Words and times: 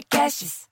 Podcasts. 0.00 0.66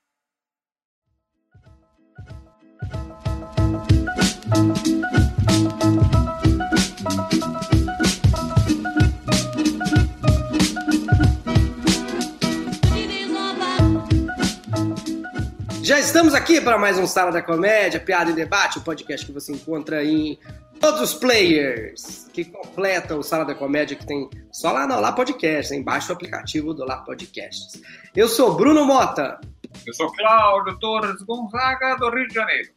Já 15.82 15.98
estamos 15.98 16.34
aqui 16.34 16.60
para 16.60 16.78
mais 16.78 16.98
um 16.98 17.06
Sala 17.06 17.30
da 17.30 17.42
Comédia, 17.42 18.00
Piada 18.00 18.30
e 18.30 18.34
Debate, 18.34 18.78
o 18.78 18.80
podcast 18.80 19.26
que 19.26 19.32
você 19.32 19.52
encontra 19.52 20.02
em 20.02 20.38
todos 20.78 21.00
os 21.00 21.14
players 21.14 22.28
que 22.32 22.44
completam 22.44 23.18
o 23.18 23.22
Sala 23.22 23.44
da 23.44 23.54
Comédia, 23.54 23.96
que 23.96 24.06
tem 24.06 24.28
só 24.52 24.72
lá 24.72 24.86
no 24.86 24.94
Olá 24.96 25.12
Podcast, 25.12 25.74
embaixo 25.74 26.10
o 26.10 26.14
aplicativo 26.14 26.72
do 26.72 26.82
Olá 26.82 26.98
Podcasts. 26.98 27.82
Eu 28.14 28.28
sou 28.28 28.54
Bruno 28.54 28.84
Mota. 28.84 29.40
Eu 29.86 29.92
sou 29.94 30.10
Cláudio 30.12 30.78
Torres 30.78 31.20
Gonzaga, 31.22 31.96
do 31.96 32.10
Rio 32.10 32.28
de 32.28 32.34
Janeiro. 32.34 32.70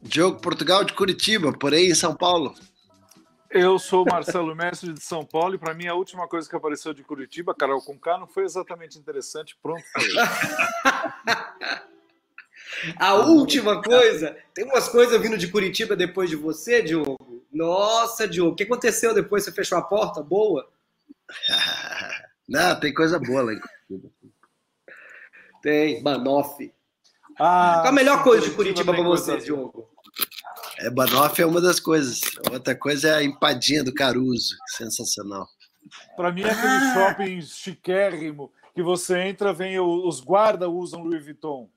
Diogo 0.00 0.40
Portugal 0.40 0.84
de 0.84 0.94
Curitiba, 0.94 1.52
porém 1.52 1.90
em 1.90 1.94
São 1.94 2.14
Paulo. 2.14 2.54
Eu 3.50 3.78
sou 3.78 4.04
Marcelo 4.04 4.54
Mestre 4.54 4.92
de 4.92 5.02
São 5.02 5.24
Paulo 5.24 5.54
e 5.54 5.58
para 5.58 5.74
mim 5.74 5.86
a 5.86 5.94
última 5.94 6.28
coisa 6.28 6.48
que 6.48 6.54
apareceu 6.54 6.92
de 6.92 7.02
Curitiba, 7.02 7.54
Carol 7.54 7.80
Conká, 7.80 8.18
não 8.18 8.26
foi 8.26 8.44
exatamente 8.44 8.98
interessante. 8.98 9.56
Pronto, 9.62 9.82
foi. 9.92 10.04
A 12.96 13.14
última 13.14 13.82
coisa, 13.82 14.36
tem 14.54 14.64
umas 14.64 14.88
coisas 14.88 15.20
vindo 15.20 15.38
de 15.38 15.48
Curitiba 15.48 15.96
depois 15.96 16.28
de 16.30 16.36
você, 16.36 16.82
Diogo. 16.82 17.44
Nossa, 17.52 18.26
Diogo, 18.28 18.52
o 18.52 18.54
que 18.56 18.64
aconteceu 18.64 19.14
depois? 19.14 19.44
Você 19.44 19.52
fechou 19.52 19.78
a 19.78 19.82
porta? 19.82 20.22
Boa? 20.22 20.68
Não, 22.48 22.78
tem 22.80 22.92
coisa 22.94 23.18
boa 23.18 23.42
lá 23.42 23.52
em 23.52 23.60
Curitiba. 23.60 24.10
Tem, 25.62 26.02
Banoff. 26.02 26.72
Ah, 27.38 27.78
Qual 27.82 27.88
a 27.88 27.92
melhor 27.92 28.22
coisa 28.22 28.48
de 28.48 28.54
Curitiba 28.54 28.92
para 28.92 29.02
você, 29.02 29.32
coisa- 29.32 29.44
Diogo? 29.46 29.88
É, 30.78 30.90
Banoff 30.90 31.40
é 31.40 31.46
uma 31.46 31.60
das 31.60 31.80
coisas. 31.80 32.20
Outra 32.52 32.74
coisa 32.74 33.08
é 33.08 33.14
a 33.16 33.22
empadinha 33.22 33.82
do 33.82 33.92
Caruso. 33.92 34.56
Sensacional. 34.76 35.48
Para 36.16 36.30
mim 36.30 36.42
é 36.42 36.50
aquele 36.50 36.92
shopping 36.92 37.42
chiquérrimo 37.42 38.52
que 38.74 38.82
você 38.82 39.18
entra, 39.22 39.52
vem 39.52 39.78
os 39.80 40.20
guardas 40.20 40.68
usam 40.68 41.02
Louis 41.02 41.24
Vuitton. 41.24 41.68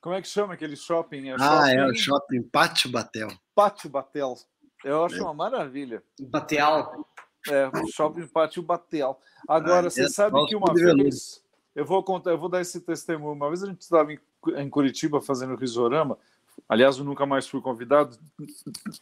Como 0.00 0.14
é 0.14 0.22
que 0.22 0.28
chama 0.28 0.54
aquele 0.54 0.76
shopping? 0.76 1.28
É 1.28 1.34
Ah, 1.34 1.38
shopping 1.38 1.76
é 1.76 1.86
o 1.86 1.94
shopping 1.94 2.42
Pátio 2.42 2.90
Batel. 2.90 3.28
Pátio 3.54 3.90
Batel. 3.90 4.36
Eu 4.82 5.04
acho 5.04 5.22
uma 5.22 5.34
maravilha. 5.34 6.02
Bateal. 6.18 7.06
É, 7.48 7.68
o 7.68 7.86
shopping 7.86 8.26
Pátio 8.26 8.62
Batel. 8.62 9.18
Agora, 9.46 9.88
Ah, 9.88 9.90
você 9.90 10.04
é 10.04 10.08
sabe 10.08 10.44
que 10.46 10.56
uma 10.56 10.72
vez. 10.72 11.42
Eu 11.74 11.84
vou 11.84 12.02
contar, 12.02 12.30
eu 12.30 12.38
vou 12.38 12.48
dar 12.48 12.60
esse 12.60 12.80
testemunho. 12.80 13.32
Uma 13.32 13.48
vez 13.48 13.62
a 13.62 13.66
gente 13.66 13.82
estava 13.82 14.12
em, 14.12 14.18
em 14.56 14.68
Curitiba 14.70 15.20
fazendo 15.20 15.54
risorama. 15.54 16.18
Aliás, 16.68 16.98
eu 16.98 17.04
nunca 17.04 17.24
mais 17.26 17.46
fui 17.46 17.60
convidado. 17.60 18.18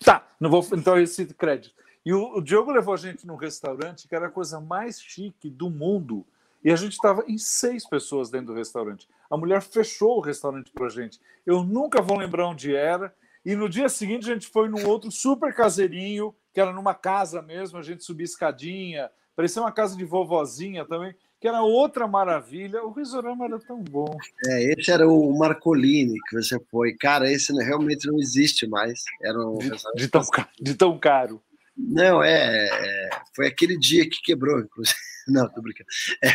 Tá, 0.05 0.27
não 0.39 0.51
vou. 0.51 0.67
Então, 0.73 0.99
esse 0.99 1.27
crédito. 1.27 1.75
E 2.05 2.13
o, 2.13 2.37
o 2.37 2.43
Diogo 2.43 2.71
levou 2.71 2.95
a 2.95 2.97
gente 2.97 3.27
num 3.27 3.37
restaurante 3.37 4.07
que 4.07 4.15
era 4.15 4.27
a 4.27 4.31
coisa 4.31 4.61
mais 4.61 5.01
chique 5.01 5.51
do 5.51 5.71
mundo. 5.71 6.27
E 6.65 6.71
a 6.71 6.77
gente 6.77 6.93
estava 6.93 7.25
em 7.29 7.39
seis 7.39 7.89
pessoas 7.89 8.31
dentro 8.31 8.49
do 8.49 8.55
restaurante. 8.55 9.09
A 9.31 9.37
mulher 9.37 9.63
fechou 9.63 10.19
o 10.19 10.21
restaurante 10.21 10.71
para 10.73 10.89
gente. 10.89 11.21
Eu 11.47 11.63
nunca 11.63 12.03
vou 12.03 12.19
lembrar 12.19 12.49
onde 12.49 12.75
era. 12.75 13.15
E 13.45 13.55
no 13.55 13.69
dia 13.69 13.89
seguinte 13.89 14.31
a 14.31 14.35
gente 14.35 14.49
foi 14.49 14.69
num 14.69 14.87
outro 14.87 15.11
super 15.11 15.55
caseirinho, 15.55 16.35
que 16.53 16.61
era 16.61 16.73
numa 16.73 16.95
casa 16.95 17.41
mesmo. 17.41 17.79
A 17.79 17.83
gente 17.83 18.05
subia 18.05 18.25
escadinha, 18.25 19.11
parecia 19.37 19.63
uma 19.63 19.73
casa 19.73 19.97
de 19.97 20.05
vovozinha 20.05 20.85
também, 20.85 21.15
que 21.41 21.47
era 21.47 21.63
outra 21.63 22.09
maravilha. 22.09 22.85
O 22.85 22.91
risorama 22.91 23.45
era 23.45 23.59
tão 23.61 23.83
bom. 23.83 24.17
É, 24.47 24.73
esse 24.73 24.91
era 24.91 25.09
o 25.09 25.39
Marcolini 25.39 26.19
que 26.29 26.37
você 26.43 26.59
foi. 26.71 26.95
Cara, 26.95 27.31
esse 27.31 27.53
realmente 27.63 28.09
não 28.09 28.19
existe 28.19 28.67
mais. 28.67 29.05
Era 29.23 29.39
um 29.39 29.59
De, 29.59 29.71
de 29.97 30.09
tão, 30.09 30.23
de 30.61 30.75
tão 30.75 30.99
caro. 30.99 31.41
Não, 31.79 32.23
é, 32.23 32.67
é, 32.67 33.11
Foi 33.35 33.47
aquele 33.47 33.79
dia 33.79 34.09
que 34.09 34.21
quebrou, 34.23 34.59
inclusive. 34.61 34.99
Não, 35.29 35.49
tô 35.49 35.61
brincando. 35.61 35.89
É, 36.25 36.31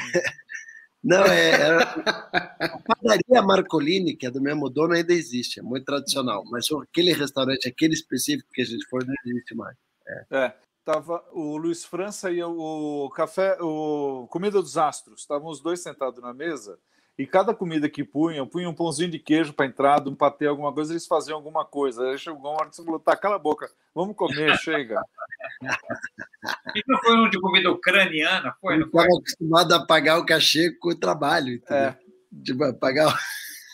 não, 1.04 1.26
é. 1.26 1.50
Era, 1.50 1.82
a 2.60 2.80
padaria 2.80 3.42
Marcolini, 3.42 4.16
que 4.16 4.28
é 4.28 4.32
do 4.32 4.40
mesmo 4.40 4.70
dono, 4.70 4.94
ainda 4.94 5.12
existe, 5.12 5.60
é 5.60 5.64
muito 5.64 5.84
tradicional. 5.84 6.44
Mas 6.46 6.68
aquele 6.72 7.12
restaurante, 7.12 7.68
aquele 7.68 7.94
específico 7.94 8.50
que 8.54 8.62
a 8.62 8.66
gente 8.66 8.86
foi, 8.86 9.04
não 9.04 9.14
existe 9.26 9.56
mais. 9.56 9.76
É, 10.32 10.54
tava 10.86 11.22
o 11.32 11.58
Luiz 11.58 11.84
França 11.84 12.32
e 12.32 12.42
o 12.44 13.12
café, 13.16 13.58
o 13.60 14.28
Comida 14.30 14.62
dos 14.62 14.78
Astros. 14.78 15.22
Estavam 15.22 15.50
os 15.50 15.60
dois 15.60 15.82
sentados 15.82 16.22
na 16.22 16.34
mesa 16.34 16.80
e 17.18 17.28
cada 17.28 17.54
comida 17.54 17.88
que 17.90 18.04
punham, 18.04 18.48
punham 18.48 18.72
um 18.72 18.76
pãozinho 18.76 19.12
de 19.12 19.20
queijo 19.20 19.54
para 19.54 19.66
entrada, 19.68 20.10
um 20.10 20.16
patê, 20.16 20.48
alguma 20.48 20.74
coisa, 20.74 20.94
eles 20.94 21.06
faziam 21.06 21.36
alguma 21.38 21.64
coisa. 21.64 22.10
Aí 22.10 22.18
chegou 22.18 22.40
uma 22.40 22.50
hora 22.50 22.70
que 22.70 22.76
você 22.76 22.84
falou: 22.84 23.00
tá, 23.00 23.16
cala 23.16 23.36
a 23.36 23.40
boca, 23.40 23.70
vamos 23.94 24.16
comer, 24.16 24.58
chega. 24.58 25.02
E 26.76 26.84
não 26.88 27.00
foi 27.00 27.16
um 27.16 27.30
de 27.30 27.40
comida 27.40 27.72
ucraniana? 27.72 28.56
Foi, 28.60 28.78
não 28.80 28.90
foi? 28.90 29.02
estava 29.02 29.18
acostumado 29.20 29.74
a 29.74 29.86
pagar 29.86 30.18
o 30.20 30.26
cachê 30.26 30.72
com 30.72 30.90
o 30.90 30.96
trabalho, 30.96 31.54
entendeu? 31.54 31.90
É. 31.90 31.98
Tipo, 32.44 32.74
pagar 32.74 33.08
o- 33.10 33.18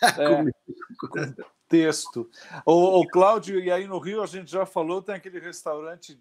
É, 0.02 1.34
texto. 1.68 2.28
O, 2.64 3.00
o 3.00 3.06
Cláudio, 3.06 3.60
e 3.60 3.70
aí 3.70 3.86
no 3.86 3.98
Rio 3.98 4.22
a 4.22 4.26
gente 4.26 4.50
já 4.50 4.64
falou, 4.64 5.02
tem 5.02 5.14
aquele 5.14 5.38
restaurante 5.38 6.18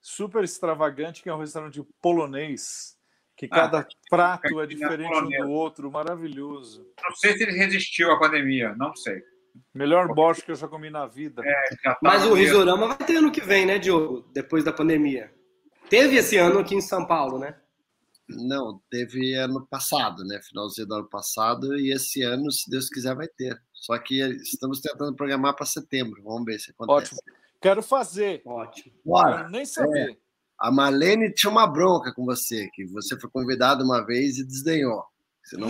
super 0.00 0.44
extravagante, 0.44 1.22
que 1.22 1.28
é 1.28 1.34
um 1.34 1.38
restaurante 1.40 1.82
polonês, 2.00 2.96
que 3.40 3.48
Ah, 3.50 3.56
cada 3.60 3.88
prato 4.10 4.46
é 4.60 4.66
cantina 4.66 4.66
diferente 4.66 5.18
um 5.18 5.46
do 5.46 5.50
outro, 5.50 5.90
maravilhoso. 5.90 6.86
Não 7.02 7.16
sei 7.16 7.32
se 7.34 7.42
ele 7.42 7.52
resistiu 7.52 8.12
à 8.12 8.18
pandemia, 8.18 8.74
não 8.76 8.94
sei. 8.94 9.22
Melhor 9.72 10.14
borscht 10.14 10.44
que 10.44 10.50
eu 10.50 10.56
já 10.56 10.68
comi 10.68 10.90
na 10.90 11.06
vida. 11.06 11.42
Já 11.82 11.94
tá 11.94 11.98
Mas 12.02 12.24
o. 12.26 12.34
Risorama 12.34 12.88
vai 12.88 12.98
ter 12.98 13.16
ano 13.16 13.32
que 13.32 13.40
vem, 13.40 13.64
né, 13.64 13.78
Diogo? 13.78 14.28
Depois 14.32 14.62
da 14.62 14.72
pandemia. 14.72 15.32
Teve 15.88 16.16
esse 16.16 16.36
ano 16.36 16.58
aqui 16.58 16.74
em 16.74 16.82
São 16.82 17.06
Paulo, 17.06 17.38
né? 17.38 17.56
Não, 18.28 18.80
teve 18.90 19.34
ano 19.34 19.66
passado, 19.66 20.22
né? 20.24 20.38
Finalzinho 20.42 20.86
do 20.86 20.94
ano 20.96 21.08
passado, 21.08 21.76
e 21.76 21.92
esse 21.92 22.22
ano, 22.22 22.52
se 22.52 22.70
Deus 22.70 22.88
quiser, 22.88 23.14
vai 23.16 23.26
ter. 23.26 23.58
Só 23.72 23.98
que 23.98 24.20
estamos 24.20 24.80
tentando 24.80 25.16
programar 25.16 25.56
para 25.56 25.64
setembro. 25.64 26.22
Vamos 26.22 26.44
ver 26.44 26.60
se 26.60 26.70
acontece. 26.70 27.14
Ótimo. 27.14 27.20
Quero 27.60 27.82
fazer. 27.82 28.42
Ótimo. 28.44 28.94
Bora. 29.04 29.38
Quero 29.38 29.50
nem 29.50 29.64
saber. 29.64 30.18
A 30.60 30.70
Marlene 30.70 31.32
tinha 31.32 31.50
uma 31.50 31.66
bronca 31.66 32.12
com 32.12 32.24
você, 32.24 32.68
que 32.74 32.84
você 32.84 33.18
foi 33.18 33.30
convidado 33.30 33.82
uma 33.82 34.04
vez 34.04 34.38
e 34.38 34.44
desdenhou. 34.44 35.02
Você 35.42 35.56
não 35.56 35.68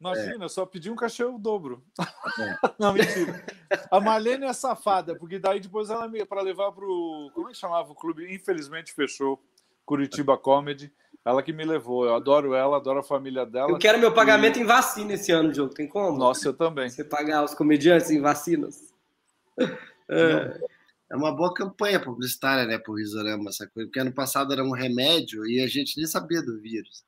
Imagina, 0.00 0.44
eu 0.44 0.48
só 0.48 0.66
pedi 0.66 0.90
um 0.90 0.96
cachê 0.96 1.22
o 1.24 1.38
dobro. 1.38 1.82
É. 1.98 2.56
Não, 2.78 2.92
mentira. 2.92 3.44
A 3.90 4.00
Marlene 4.00 4.46
é 4.46 4.52
safada, 4.52 5.14
porque 5.14 5.38
daí 5.38 5.60
depois 5.60 5.90
ela 5.90 6.08
me 6.08 6.24
para 6.24 6.42
levar 6.42 6.72
pro. 6.72 7.30
Como 7.34 7.48
é 7.48 7.52
que 7.52 7.58
chamava 7.58 7.92
o 7.92 7.94
clube? 7.94 8.34
Infelizmente 8.34 8.92
fechou. 8.92 9.40
Curitiba 9.84 10.36
Comedy. 10.36 10.92
Ela 11.24 11.42
que 11.42 11.52
me 11.52 11.64
levou. 11.64 12.06
Eu 12.06 12.14
adoro 12.14 12.54
ela, 12.54 12.78
adoro 12.78 13.00
a 13.00 13.02
família 13.02 13.44
dela. 13.44 13.70
Eu 13.70 13.78
quero 13.78 13.98
meu 13.98 14.12
pagamento 14.12 14.58
em 14.58 14.64
vacina 14.64 15.12
esse 15.14 15.30
ano, 15.30 15.52
Diogo. 15.52 15.74
Tem 15.74 15.86
como? 15.86 16.16
Nossa, 16.16 16.48
eu 16.48 16.54
também. 16.54 16.88
Você 16.88 17.04
pagar 17.04 17.44
os 17.44 17.54
comediantes 17.54 18.10
em 18.10 18.20
vacinas? 18.20 18.92
É. 20.08 20.60
É 21.10 21.16
uma 21.16 21.34
boa 21.34 21.52
campanha 21.52 21.98
publicitária, 22.00 22.64
né, 22.66 22.78
pro 22.78 22.94
Risorama, 22.94 23.50
essa 23.50 23.66
coisa. 23.66 23.88
Porque 23.88 23.98
ano 24.00 24.12
passado 24.12 24.52
era 24.52 24.62
um 24.62 24.70
remédio 24.72 25.44
e 25.46 25.60
a 25.60 25.66
gente 25.66 25.96
nem 25.96 26.06
sabia 26.06 26.40
do 26.40 26.60
vírus. 26.60 27.02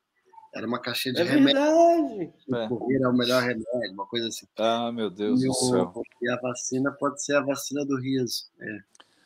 Era 0.55 0.67
uma 0.67 0.79
caixinha 0.81 1.15
de 1.15 1.21
É 1.21 1.25
remédio. 1.25 1.61
verdade. 1.61 2.33
É. 2.53 2.67
O 2.67 2.69
Covid 2.79 3.03
é 3.05 3.09
o 3.09 3.13
melhor 3.17 3.43
remédio, 3.43 3.93
uma 3.95 4.07
coisa 4.07 4.29
assim. 4.29 4.47
Ah, 4.59 4.91
meu 4.93 5.09
Deus 5.09 5.43
E, 5.43 5.47
do 5.47 5.55
céu. 5.55 5.93
o- 5.95 6.03
e 6.21 6.29
a 6.29 6.37
vacina 6.41 6.91
pode 6.91 7.25
ser 7.25 7.37
a 7.37 7.41
vacina 7.41 7.85
do 7.87 7.97
riso. 7.99 8.45
É. 8.61 8.79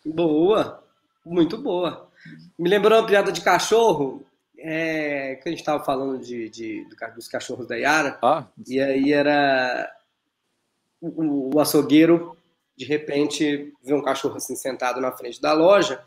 Boa. 0.05 0.85
Muito 1.25 1.59
boa. 1.59 2.09
Me 2.59 2.69
lembrou 2.69 3.01
uma 3.01 3.07
piada 3.07 3.33
de 3.33 3.41
cachorro. 3.41 4.25
É, 4.59 5.35
que 5.37 5.49
a 5.49 5.51
gente 5.51 5.61
estava 5.61 5.85
falando 5.85 6.19
de, 6.21 6.49
de- 6.49 6.87
dos 7.15 7.29
cachorros 7.29 7.67
da 7.67 7.77
Yara. 7.77 8.19
Ah, 8.23 8.47
E 8.67 8.81
aí 8.81 9.13
era 9.13 9.93
o, 11.01 11.55
o 11.57 11.61
açougueiro, 11.61 12.36
de 12.77 12.85
repente, 12.85 13.73
vê 13.83 13.95
um 13.95 14.03
cachorro 14.03 14.37
assim 14.37 14.55
sentado 14.55 15.01
na 15.01 15.13
frente 15.13 15.41
da 15.41 15.53
loja, 15.53 16.05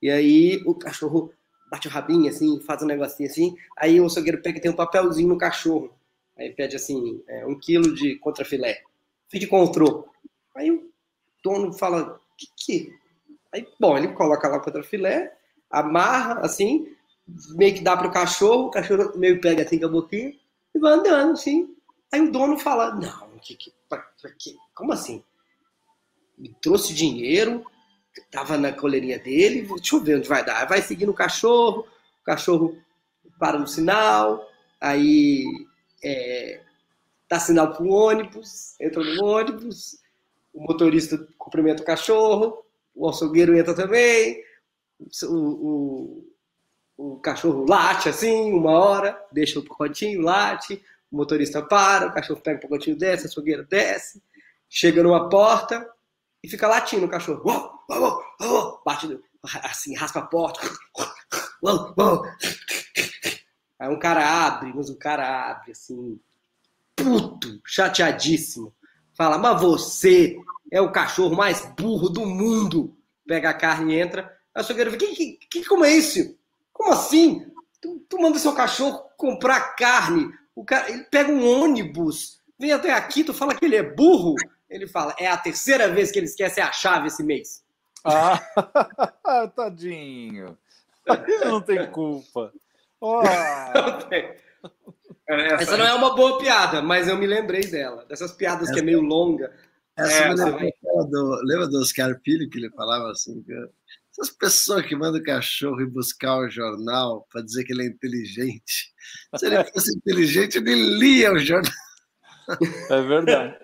e 0.00 0.10
aí 0.10 0.62
o 0.66 0.74
cachorro 0.74 1.32
bate 1.70 1.88
o 1.88 1.90
rabinho 1.90 2.28
assim, 2.28 2.60
faz 2.60 2.82
um 2.82 2.86
negocinho 2.86 3.28
assim, 3.28 3.56
aí 3.76 4.00
o 4.00 4.06
açougueiro 4.06 4.42
pega 4.42 4.58
e 4.58 4.60
tem 4.60 4.70
um 4.70 4.76
papelzinho 4.76 5.28
no 5.28 5.38
cachorro. 5.38 5.92
Aí 6.36 6.50
pede 6.50 6.76
assim, 6.76 7.22
é, 7.26 7.46
um 7.46 7.58
quilo 7.58 7.94
de 7.94 8.16
contrafilé. 8.16 8.82
Fique 9.28 9.46
com 9.46 9.62
o 9.62 9.72
troco. 9.72 10.12
Aí 10.54 10.70
o 10.70 10.90
dono 11.42 11.72
fala, 11.72 12.20
que 12.36 12.46
que? 12.56 12.94
Aí, 13.52 13.66
bom, 13.78 13.96
ele 13.96 14.08
coloca 14.08 14.48
lá 14.48 14.58
o 14.58 14.62
contrafilé, 14.62 15.34
amarra 15.70 16.40
assim, 16.40 16.94
meio 17.56 17.74
que 17.74 17.82
dá 17.82 17.96
pro 17.96 18.10
cachorro, 18.10 18.66
o 18.66 18.70
cachorro 18.70 19.16
meio 19.16 19.40
pega 19.40 19.62
assim 19.62 19.78
com 19.78 19.86
a 19.86 19.88
boquinha 19.88 20.34
e 20.74 20.78
vai 20.78 20.92
andando 20.92 21.32
assim. 21.32 21.74
Aí 22.12 22.20
o 22.20 22.30
dono 22.30 22.58
fala, 22.58 22.94
não, 22.94 23.32
que, 23.38 23.56
que, 23.56 23.72
que, 24.38 24.56
como 24.74 24.92
assim? 24.92 25.22
Me 26.36 26.54
trouxe 26.60 26.94
dinheiro, 26.94 27.64
tava 28.30 28.58
na 28.58 28.72
coleirinha 28.72 29.18
dele, 29.18 29.62
deixa 29.62 29.96
eu 29.96 30.02
ver 30.02 30.16
onde 30.18 30.28
vai 30.28 30.44
dar. 30.44 30.66
Vai 30.66 30.82
seguindo 30.82 31.10
o 31.10 31.14
cachorro, 31.14 31.86
o 32.20 32.24
cachorro 32.24 32.76
para 33.38 33.58
no 33.58 33.66
sinal, 33.66 34.48
aí 34.80 35.44
é, 36.02 36.60
dá 37.28 37.38
sinal 37.40 37.74
pro 37.74 37.88
ônibus, 37.88 38.78
entra 38.80 39.02
no 39.02 39.24
ônibus, 39.24 39.98
o 40.52 40.60
motorista 40.62 41.26
cumprimenta 41.38 41.82
o 41.82 41.86
cachorro, 41.86 42.64
o 42.94 43.08
açougueiro 43.08 43.56
entra 43.56 43.74
também, 43.74 44.42
o, 45.24 45.36
o, 45.36 46.32
o 46.96 47.16
cachorro 47.20 47.64
late 47.68 48.08
assim, 48.08 48.52
uma 48.52 48.72
hora, 48.72 49.20
deixa 49.32 49.58
o 49.58 49.64
pacotinho, 49.64 50.20
late, 50.20 50.82
o 51.10 51.16
motorista 51.16 51.62
para, 51.62 52.08
o 52.08 52.14
cachorro 52.14 52.40
pega 52.40 52.58
o 52.58 52.62
pacotinho, 52.62 52.96
desce, 52.96 53.26
a 53.26 53.28
açougueira 53.28 53.64
desce, 53.64 54.22
chega 54.68 55.02
numa 55.02 55.28
porta 55.28 55.91
e 56.42 56.48
fica 56.48 56.66
latindo 56.66 57.06
o 57.06 57.08
cachorro. 57.08 57.42
Uou, 57.44 57.72
uou, 57.90 58.22
uou, 58.40 58.82
bate 58.84 59.18
assim, 59.62 59.94
raspa 59.94 60.20
a 60.20 60.26
porta. 60.26 60.60
Uou, 61.62 61.94
uou. 61.96 62.22
Aí 63.78 63.88
um 63.88 63.98
cara 63.98 64.46
abre, 64.46 64.72
mas 64.74 64.88
o 64.90 64.96
cara 64.96 65.50
abre 65.50 65.72
assim, 65.72 66.20
puto, 66.96 67.60
chateadíssimo. 67.64 68.74
Fala, 69.14 69.38
mas 69.38 69.60
você 69.60 70.36
é 70.70 70.80
o 70.80 70.92
cachorro 70.92 71.36
mais 71.36 71.66
burro 71.76 72.08
do 72.08 72.24
mundo. 72.26 72.96
Pega 73.26 73.50
a 73.50 73.54
carne 73.54 73.94
e 73.94 74.00
entra. 74.00 74.36
A 74.54 74.60
açougueira 74.60 74.90
fala, 74.90 75.02
que, 75.02 75.38
que, 75.50 75.64
como 75.64 75.84
é 75.84 75.92
isso? 75.94 76.36
Como 76.72 76.92
assim? 76.92 77.46
Tu, 77.80 78.04
tu 78.08 78.20
manda 78.20 78.38
seu 78.38 78.52
cachorro 78.52 78.98
comprar 79.16 79.74
carne. 79.76 80.32
O 80.54 80.64
cara, 80.64 80.90
ele 80.90 81.04
pega 81.04 81.32
um 81.32 81.46
ônibus, 81.62 82.40
vem 82.58 82.72
até 82.72 82.92
aqui, 82.92 83.24
tu 83.24 83.32
fala 83.32 83.54
que 83.54 83.64
ele 83.64 83.76
é 83.76 83.82
burro. 83.82 84.34
Ele 84.72 84.86
fala, 84.86 85.14
é 85.18 85.26
a 85.26 85.36
terceira 85.36 85.88
vez 85.88 86.10
que 86.10 86.18
ele 86.18 86.26
esquece 86.26 86.60
a 86.60 86.72
chave 86.72 87.08
esse 87.08 87.22
mês. 87.22 87.62
Ah, 88.04 88.40
tadinho. 89.54 90.56
Não 91.44 91.60
tem 91.60 91.90
culpa. 91.90 92.52
Oh. 93.00 93.20
Essa 95.28 95.76
não 95.76 95.84
é 95.84 95.92
uma 95.92 96.14
boa 96.14 96.38
piada, 96.38 96.80
mas 96.80 97.08
eu 97.08 97.16
me 97.16 97.26
lembrei 97.26 97.62
dela. 97.62 98.04
Dessas 98.06 98.30
piadas 98.32 98.70
que 98.70 98.78
é 98.78 98.82
meio 98.82 99.00
longa. 99.00 99.52
Essa 99.96 100.24
é, 100.24 100.28
me 100.28 100.72
do, 101.10 101.40
lembra 101.44 101.66
do 101.66 101.80
Oscar 101.80 102.18
Filho 102.24 102.48
que 102.48 102.58
ele 102.58 102.70
falava 102.70 103.10
assim? 103.10 103.42
Que 103.42 103.52
essas 104.12 104.30
pessoas 104.30 104.86
que 104.86 104.94
mandam 104.94 105.20
o 105.20 105.24
cachorro 105.24 105.80
ir 105.80 105.90
buscar 105.90 106.36
o 106.38 106.50
jornal 106.50 107.26
para 107.30 107.42
dizer 107.42 107.64
que 107.64 107.72
ele 107.72 107.82
é 107.82 107.86
inteligente. 107.86 108.92
Se 109.36 109.46
ele 109.46 109.64
fosse 109.64 109.96
inteligente, 109.96 110.58
ele 110.58 110.74
lia 110.74 111.32
o 111.32 111.38
jornal. 111.38 111.72
É 112.90 113.00
verdade. 113.02 113.56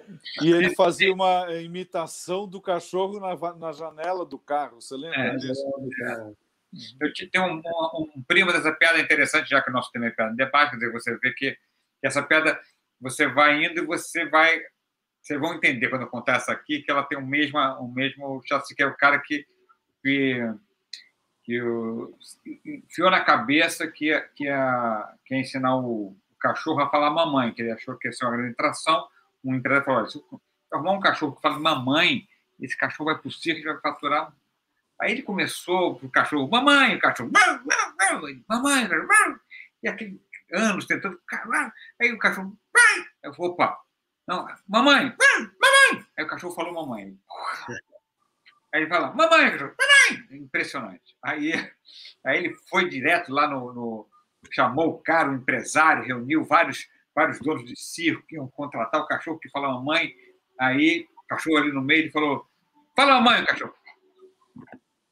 E 0.43 0.51
ele 0.51 0.75
fazia 0.75 1.13
uma 1.13 1.53
imitação 1.61 2.47
do 2.47 2.61
cachorro 2.61 3.19
na, 3.21 3.55
na 3.55 3.73
janela 3.73 4.25
do 4.25 4.39
carro. 4.39 4.81
Você 4.81 4.97
lembra 4.97 5.19
é, 5.19 5.37
disso? 5.37 5.63
Eu 7.01 7.13
tenho 7.31 7.45
um, 7.47 7.57
um, 7.57 8.11
um, 8.17 8.23
primo 8.23 8.53
dessa 8.53 8.73
piada 8.73 9.01
interessante, 9.01 9.49
já 9.49 9.63
que 9.63 9.71
o 9.71 9.73
nosso 9.73 9.91
tema 9.91 10.07
é 10.07 10.11
piada 10.11 10.31
de 10.31 10.37
debate, 10.37 10.71
quer 10.71 10.77
dizer, 10.77 10.93
você 10.93 11.17
vê 11.19 11.33
que, 11.33 11.53
que 11.53 12.07
essa 12.07 12.23
piada 12.23 12.61
você 13.01 13.27
vai 13.27 13.65
indo 13.65 13.83
e 13.83 13.87
você 13.87 14.27
vai. 14.29 14.61
Vocês 15.21 15.41
vão 15.41 15.55
entender 15.55 15.89
quando 15.89 16.03
eu 16.03 16.09
contar 16.09 16.37
essa 16.37 16.53
aqui, 16.53 16.81
que 16.81 16.91
ela 16.91 17.03
tem 17.03 17.19
o 17.19 17.27
mesmo, 17.27 17.59
o 17.59 17.93
mesmo 17.93 18.41
chassi, 18.47 18.75
que 18.75 18.83
é 18.83 18.87
o 18.87 18.97
cara 18.97 19.19
que 19.19 19.45
que, 20.03 20.55
que 21.45 21.61
enfiou 22.65 23.11
na 23.11 23.25
cabeça 23.25 23.87
que 23.89 24.07
ia, 24.07 24.21
que, 24.21 24.45
ia, 24.45 25.15
que 25.25 25.35
ia 25.35 25.41
ensinar 25.41 25.77
o, 25.77 26.17
cachorro 26.39 26.81
a 26.81 26.91
falar 26.91 27.11
mamãe, 27.11 27.53
que 27.53 27.63
ele 27.63 27.73
achou 27.73 27.97
que 27.97 28.09
ia 28.09 28.13
ser 28.13 28.25
uma 28.25 28.37
grande 28.37 28.53
atração. 28.53 29.07
Um 29.45 29.55
empresário 29.55 29.85
falou: 29.85 30.09
se 30.09 30.19
eu 30.19 30.41
arrumar 30.73 30.93
um 30.93 31.01
cachorro 31.01 31.35
que 31.35 31.43
fala 31.43 31.59
mamãe, 31.59 32.27
esse 32.61 32.77
cachorro 32.77 33.07
vai 33.11 33.19
para 33.19 33.29
o 33.29 33.33
circo 33.33 33.61
e 33.61 33.65
vai 33.65 33.81
faturar. 33.81 34.33
Aí 35.01 35.13
ele 35.13 35.23
começou 35.23 35.99
o 36.03 36.11
cachorro, 36.11 36.49
mamãe, 36.49 36.97
o 36.97 37.01
cachorro, 37.01 37.31
mamãe, 38.49 38.85
e 39.83 39.89
aquele 39.89 40.21
anos 40.53 40.87
tentando, 40.87 41.21
aí 42.01 42.13
o 42.13 42.19
cachorro, 42.19 42.59
eu 43.23 43.35
falei, 43.35 43.51
opa, 43.53 43.79
não, 44.27 44.47
mamãe, 44.67 45.15
mamãe, 45.61 46.07
aí 46.17 46.25
o 46.25 46.29
cachorro 46.29 46.55
falou 46.55 46.75
mamãe. 46.75 47.17
Aí 48.73 48.83
ele 48.83 48.89
fala, 48.89 49.13
mamãe, 49.13 49.57
mamãe! 49.57 50.39
Impressionante. 50.39 51.17
Aí, 51.23 51.53
aí 52.25 52.39
ele 52.39 52.55
foi 52.69 52.89
direto 52.89 53.33
lá 53.33 53.49
no, 53.49 53.73
no, 53.73 54.09
chamou 54.51 54.89
o 54.91 54.99
cara, 54.99 55.31
o 55.31 55.35
empresário, 55.35 56.05
reuniu 56.05 56.45
vários, 56.45 56.89
vários 57.15 57.39
donos 57.41 57.65
de 57.65 57.79
circo 57.79 58.27
que 58.27 58.37
iam 58.37 58.49
contratar 58.49 59.01
o 59.01 59.07
cachorro 59.07 59.39
que 59.39 59.51
fala 59.51 59.73
mamãe. 59.73 60.15
Aí, 60.59 61.07
o 61.25 61.27
cachorro 61.27 61.59
ali 61.59 61.73
no 61.73 61.83
meio, 61.83 62.03
ele 62.03 62.11
falou, 62.11 62.47
fala 62.97 63.21
mamãe, 63.21 63.45
cachorro. 63.45 63.75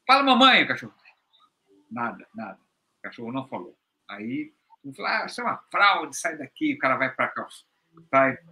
Fala 0.05 0.23
mamãe, 0.23 0.65
cachorro. 0.67 0.93
Nada, 1.91 2.27
nada. 2.33 2.59
O 2.99 3.01
cachorro 3.03 3.31
não 3.31 3.47
falou. 3.47 3.77
Aí, 4.09 4.53
ele 4.83 4.93
falou, 4.93 5.11
ah, 5.11 5.25
isso 5.25 5.41
é 5.41 5.43
uma 5.43 5.57
fraude, 5.71 6.15
sai 6.15 6.37
daqui. 6.37 6.73
O 6.73 6.77
cara 6.77 6.95
vai 6.95 7.13
para 7.13 7.33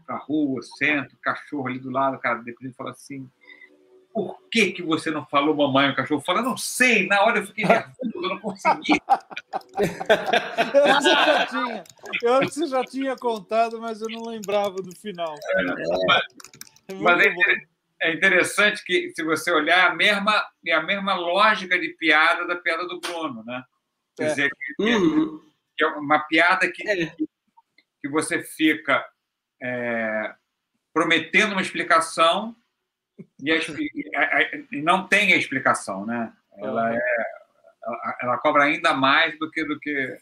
a 0.08 0.18
rua, 0.18 0.62
senta, 0.78 1.16
o 1.16 1.20
cachorro 1.20 1.68
ali 1.68 1.80
do 1.80 1.90
lado, 1.90 2.18
o 2.18 2.20
cara 2.20 2.40
depois 2.40 2.76
fala 2.76 2.92
assim, 2.92 3.30
por 4.16 4.40
que, 4.50 4.72
que 4.72 4.82
você 4.82 5.12
não 5.12 5.26
falou 5.26 5.54
mamãe? 5.54 5.90
O 5.90 5.96
cachorro 5.96 6.22
fala, 6.22 6.42
não 6.42 6.56
sei, 6.56 7.06
na 7.06 7.22
hora 7.22 7.40
eu 7.40 7.48
fiquei 7.48 7.66
nervoso, 7.66 8.12
eu 8.16 8.30
não 8.30 8.40
consegui. 8.40 8.94
Essa 10.74 11.10
já 11.10 11.46
tinha. 11.48 11.84
Eu 12.24 12.34
acho 12.36 12.48
que 12.48 12.54
você 12.54 12.68
já 12.68 12.84
tinha 12.86 13.18
contado, 13.18 13.78
mas 13.82 14.02
eu 14.02 14.08
não 14.08 14.30
lembrava 14.30 14.78
do 14.78 14.96
final. 14.96 15.36
É, 15.36 16.94
é 16.94 16.96
mas 16.96 17.26
é, 17.26 17.36
é, 18.04 18.14
interessante 18.14 18.86
que, 18.86 19.12
se 19.14 19.22
você 19.22 19.52
olhar, 19.52 19.80
é 19.80 19.88
a 19.88 19.94
mesma, 19.94 20.48
é 20.66 20.72
a 20.72 20.82
mesma 20.82 21.14
lógica 21.14 21.78
de 21.78 21.90
piada 21.90 22.48
da 22.48 22.56
piada 22.56 22.88
do 22.88 23.02
Bruno, 23.02 23.44
né? 23.44 23.66
Quer 24.16 24.24
é. 24.24 24.30
dizer, 24.30 24.50
que, 24.50 24.82
uhum. 24.82 25.42
que, 25.78 25.84
é 25.84 25.88
uma 25.88 26.20
piada 26.20 26.72
que, 26.72 26.88
é. 26.88 27.14
que 28.02 28.08
você 28.08 28.42
fica 28.42 29.06
prometendo 30.94 31.52
uma 31.52 31.62
explicação 31.62 32.56
e, 33.40 33.52
a, 33.52 34.42
e 34.72 34.82
não 34.82 35.08
tem 35.08 35.34
a 35.34 35.38
explicação, 35.38 36.06
né? 36.06 36.34
Ela, 36.58 36.94
é, 36.94 37.00
ela, 37.84 38.18
ela, 38.22 38.38
cobra 38.38 38.64
ainda 38.64 38.94
mais 38.94 39.38
do 39.38 39.50
que, 39.50 39.64
do 39.66 39.80
que. 39.80 40.18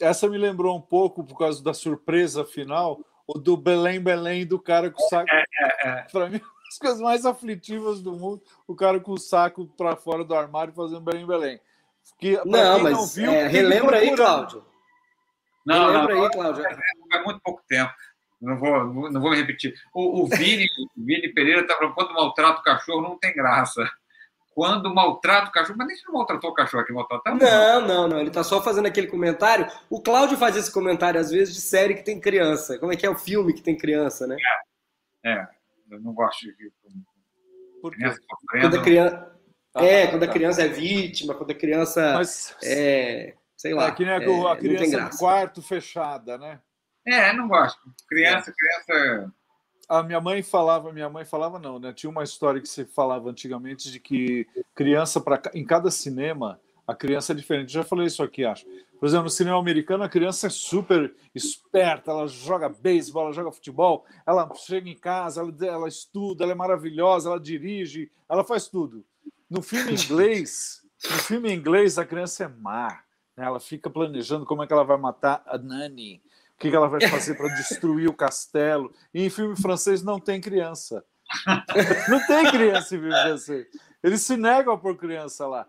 Essa 0.00 0.28
me 0.28 0.38
lembrou 0.38 0.76
um 0.76 0.80
pouco, 0.80 1.24
por 1.24 1.38
causa 1.38 1.62
da 1.62 1.74
surpresa 1.74 2.44
final, 2.44 3.00
o 3.26 3.38
do 3.38 3.56
Belém 3.56 4.00
Belém 4.00 4.46
do 4.46 4.58
cara 4.58 4.90
com 4.90 5.02
o 5.02 5.08
saco. 5.08 5.30
É, 5.30 5.44
é, 5.60 5.88
é. 5.88 6.06
Para 6.10 6.28
mim, 6.28 6.40
as 6.68 6.78
coisas 6.78 7.00
mais 7.00 7.24
aflitivas 7.24 8.02
do 8.02 8.12
mundo, 8.12 8.42
o 8.66 8.74
cara 8.74 9.00
com 9.00 9.12
o 9.12 9.18
saco 9.18 9.66
para 9.76 9.96
fora 9.96 10.24
do 10.24 10.34
armário 10.34 10.74
fazendo 10.74 11.00
Belém 11.00 11.26
Belém. 11.26 11.60
Que, 12.18 12.36
não, 12.44 12.80
mas 12.80 12.96
não 12.96 13.06
viu, 13.06 13.30
é, 13.30 13.46
relembra 13.46 13.98
aí, 13.98 14.14
Cláudio. 14.14 14.64
Não, 15.64 15.86
relembra 15.86 16.14
não, 16.14 16.24
aí, 16.24 16.30
Cláudio. 16.30 16.64
Faz 16.64 17.24
muito 17.24 17.40
pouco 17.40 17.62
tempo 17.68 17.92
não 18.42 18.58
vou, 18.58 18.92
não 19.10 19.20
vou 19.20 19.30
me 19.30 19.36
repetir. 19.36 19.72
O, 19.94 20.22
o 20.22 20.26
Vini, 20.26 20.66
Vini 20.96 21.32
Pereira 21.32 21.60
está 21.60 21.76
falando 21.76 21.94
quando 21.94 22.12
maltrata 22.12 22.60
o 22.60 22.62
cachorro 22.62 23.00
não 23.00 23.16
tem 23.16 23.32
graça. 23.32 23.88
Quando 24.52 24.92
maltrata 24.92 25.48
o 25.48 25.52
cachorro, 25.52 25.78
mas 25.78 25.86
nem 25.86 25.96
se 25.96 26.04
não 26.06 26.14
maltratou 26.14 26.50
o 26.50 26.54
cachorro 26.54 26.82
aqui, 26.82 26.92
maltratar 26.92 27.34
não. 27.34 27.86
Não, 27.86 28.08
não, 28.08 28.18
Ele 28.18 28.28
está 28.28 28.44
só 28.44 28.60
fazendo 28.60 28.86
aquele 28.86 29.06
comentário. 29.06 29.66
O 29.88 30.02
Cláudio 30.02 30.36
faz 30.36 30.56
esse 30.56 30.70
comentário, 30.70 31.18
às 31.18 31.30
vezes, 31.30 31.54
de 31.54 31.60
série 31.60 31.94
que 31.94 32.04
tem 32.04 32.20
criança. 32.20 32.78
Como 32.78 32.92
é 32.92 32.96
que 32.96 33.06
é 33.06 33.10
o 33.10 33.16
filme 33.16 33.54
que 33.54 33.62
tem 33.62 33.76
criança, 33.76 34.26
né? 34.26 34.36
É, 35.24 35.32
é 35.32 35.48
eu 35.90 36.00
não 36.00 36.12
gosto 36.12 36.40
de. 36.40 36.72
Por 37.80 37.96
quê? 37.96 38.14
Quando 38.60 38.76
a 38.76 38.82
criança. 38.82 39.32
Ah, 39.74 39.84
é, 39.84 40.06
quando 40.08 40.24
a 40.24 40.26
tá. 40.26 40.32
criança 40.32 40.62
é 40.62 40.68
vítima, 40.68 41.34
quando 41.34 41.52
a 41.52 41.54
criança 41.54 42.14
mas... 42.14 42.54
é, 42.62 43.34
sei 43.56 43.72
lá. 43.72 43.86
É 43.86 43.92
que 43.92 44.04
nem 44.04 44.12
a, 44.12 44.52
a 44.52 44.56
criança 44.56 45.00
no 45.00 45.16
quarto 45.16 45.62
fechada, 45.62 46.36
né? 46.36 46.60
É, 47.06 47.32
não 47.32 47.48
gosto. 47.48 47.80
Criança, 48.08 48.50
é. 48.50 48.54
criança. 48.54 49.32
A 49.88 50.02
minha 50.02 50.20
mãe 50.20 50.42
falava, 50.42 50.92
minha 50.92 51.10
mãe 51.10 51.24
falava 51.24 51.58
não, 51.58 51.78
né? 51.78 51.92
Tinha 51.92 52.10
uma 52.10 52.22
história 52.22 52.60
que 52.60 52.68
se 52.68 52.84
falava 52.84 53.28
antigamente 53.28 53.90
de 53.90 54.00
que 54.00 54.46
criança 54.74 55.20
para 55.20 55.42
em 55.54 55.64
cada 55.64 55.90
cinema 55.90 56.60
a 56.86 56.94
criança 56.94 57.32
é 57.32 57.36
diferente. 57.36 57.72
Já 57.72 57.84
falei 57.84 58.06
isso 58.06 58.22
aqui, 58.22 58.44
acho. 58.44 58.66
Por 58.98 59.06
exemplo, 59.06 59.24
no 59.24 59.30
cinema 59.30 59.58
americano 59.58 60.04
a 60.04 60.08
criança 60.08 60.46
é 60.46 60.50
super 60.50 61.12
esperta, 61.34 62.12
ela 62.12 62.26
joga 62.28 62.68
beisebol, 62.68 63.24
ela 63.24 63.32
joga 63.32 63.50
futebol, 63.50 64.06
ela 64.24 64.48
chega 64.54 64.88
em 64.88 64.96
casa, 64.96 65.40
ela, 65.40 65.52
ela 65.66 65.88
estuda, 65.88 66.44
ela 66.44 66.52
é 66.52 66.54
maravilhosa, 66.54 67.28
ela 67.28 67.40
dirige, 67.40 68.10
ela 68.28 68.44
faz 68.44 68.68
tudo. 68.68 69.04
No 69.50 69.60
filme 69.60 69.92
inglês, 70.00 70.82
no 71.04 71.18
filme 71.18 71.52
inglês 71.52 71.98
a 71.98 72.04
criança 72.06 72.44
é 72.44 72.48
má. 72.48 73.02
Né? 73.36 73.44
Ela 73.44 73.58
fica 73.58 73.90
planejando 73.90 74.46
como 74.46 74.62
é 74.62 74.66
que 74.66 74.72
ela 74.72 74.84
vai 74.84 74.96
matar 74.96 75.42
a 75.46 75.58
Nani 75.58 76.22
que, 76.62 76.70
que 76.70 76.76
ela 76.76 76.88
vai 76.88 77.00
fazer 77.08 77.34
para 77.34 77.48
destruir 77.56 78.08
o 78.08 78.14
castelo. 78.14 78.92
E 79.12 79.24
em 79.24 79.28
filme 79.28 79.56
francês 79.56 80.02
não 80.02 80.20
tem 80.20 80.40
criança. 80.40 81.04
não 82.08 82.24
tem 82.24 82.48
criança 82.50 82.94
em 82.94 83.00
filme 83.00 83.10
francês. 83.10 83.66
Eles 84.02 84.22
se 84.22 84.36
negam 84.36 84.78
por 84.78 84.96
criança 84.96 85.46
lá. 85.46 85.66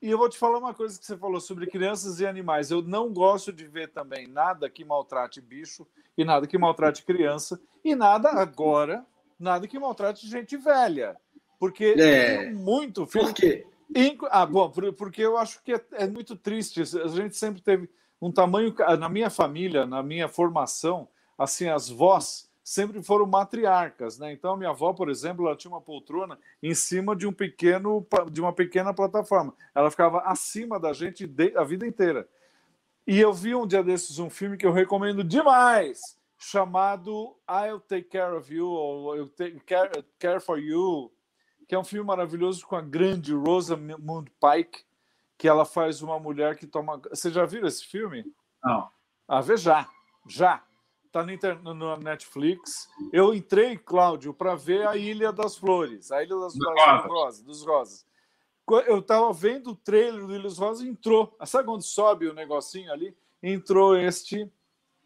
E 0.00 0.08
eu 0.08 0.18
vou 0.18 0.28
te 0.28 0.38
falar 0.38 0.58
uma 0.58 0.72
coisa 0.72 0.98
que 0.98 1.04
você 1.04 1.16
falou 1.16 1.40
sobre 1.40 1.66
crianças 1.66 2.20
e 2.20 2.26
animais. 2.26 2.70
Eu 2.70 2.80
não 2.80 3.12
gosto 3.12 3.52
de 3.52 3.66
ver 3.66 3.88
também 3.88 4.28
nada 4.28 4.70
que 4.70 4.84
maltrate 4.84 5.40
bicho 5.40 5.84
e 6.16 6.24
nada 6.24 6.46
que 6.46 6.56
maltrate 6.56 7.02
criança 7.02 7.60
e 7.84 7.96
nada 7.96 8.30
agora, 8.30 9.04
nada 9.38 9.66
que 9.66 9.78
maltrate 9.78 10.28
gente 10.28 10.56
velha. 10.56 11.16
Porque 11.58 11.96
é. 11.98 12.50
muito 12.50 13.04
filme. 13.06 13.28
Por 13.28 13.34
quê? 13.34 13.66
Ah, 14.30 14.46
bom, 14.46 14.70
porque 14.96 15.22
eu 15.22 15.36
acho 15.36 15.62
que 15.62 15.72
é, 15.72 15.80
é 15.92 16.06
muito 16.06 16.36
triste. 16.36 16.82
A 16.82 17.08
gente 17.08 17.34
sempre 17.34 17.62
teve 17.62 17.88
um 18.20 18.30
tamanho. 18.30 18.74
Na 18.98 19.08
minha 19.08 19.30
família, 19.30 19.86
na 19.86 20.02
minha 20.02 20.28
formação, 20.28 21.08
assim, 21.38 21.68
as 21.68 21.88
vós 21.88 22.50
sempre 22.66 23.00
foram 23.00 23.26
matriarcas, 23.26 24.18
né? 24.18 24.32
Então, 24.32 24.56
minha 24.56 24.70
avó, 24.70 24.92
por 24.92 25.08
exemplo, 25.08 25.46
ela 25.46 25.54
tinha 25.54 25.70
uma 25.70 25.80
poltrona 25.80 26.36
em 26.60 26.74
cima 26.74 27.14
de 27.14 27.24
um 27.24 27.32
pequeno, 27.32 28.04
de 28.30 28.40
uma 28.40 28.52
pequena 28.52 28.92
plataforma. 28.92 29.54
Ela 29.72 29.88
ficava 29.88 30.18
acima 30.22 30.80
da 30.80 30.92
gente 30.92 31.30
a 31.54 31.62
vida 31.62 31.86
inteira. 31.86 32.28
E 33.06 33.20
eu 33.20 33.32
vi 33.32 33.54
um 33.54 33.68
dia 33.68 33.84
desses 33.84 34.18
um 34.18 34.28
filme 34.28 34.56
que 34.56 34.66
eu 34.66 34.72
recomendo 34.72 35.22
demais, 35.22 36.18
chamado 36.36 37.36
I'll 37.48 37.78
Take 37.78 38.08
Care 38.08 38.34
of 38.34 38.52
You, 38.52 38.66
ou 38.66 39.16
I'll 39.16 39.28
Take 39.28 39.60
Care, 39.60 40.04
care 40.18 40.40
for 40.40 40.58
You, 40.58 41.12
que 41.68 41.74
é 41.76 41.78
um 41.78 41.84
filme 41.84 42.04
maravilhoso 42.04 42.66
com 42.66 42.74
a 42.74 42.80
grande 42.80 43.32
Rosamund 43.32 44.28
Pike, 44.40 44.84
que 45.38 45.48
ela 45.48 45.64
faz 45.64 46.02
uma 46.02 46.18
mulher 46.18 46.56
que 46.56 46.66
toma. 46.66 47.00
Você 47.10 47.30
já 47.30 47.44
viu 47.44 47.64
esse 47.66 47.84
filme? 47.84 48.24
Não. 48.62 48.88
Ah, 49.28 49.40
vê 49.40 49.56
já, 49.56 49.88
já. 50.26 50.62
Está 51.06 51.24
no, 51.62 51.72
no, 51.72 51.96
Netflix. 51.96 52.88
Eu 53.12 53.34
entrei, 53.34 53.78
Cláudio, 53.78 54.34
para 54.34 54.54
ver 54.54 54.86
a 54.86 54.96
Ilha 54.96 55.32
das 55.32 55.56
Flores, 55.56 56.12
a 56.12 56.22
Ilha 56.22 56.36
das. 56.36 56.54
Rosas, 57.06 57.42
dos 57.42 57.64
Rosas. 57.64 58.06
Eu 58.86 58.98
estava 58.98 59.32
vendo 59.32 59.70
o 59.70 59.76
trailer 59.76 60.26
do 60.26 60.34
Ilha 60.34 60.42
das 60.42 60.58
Rosas 60.58 60.86
entrou. 60.86 61.34
Sabe 61.46 61.66
quando 61.66 61.82
sobe 61.82 62.28
o 62.28 62.34
negocinho 62.34 62.92
ali? 62.92 63.16
Entrou 63.42 63.96
este 63.96 64.50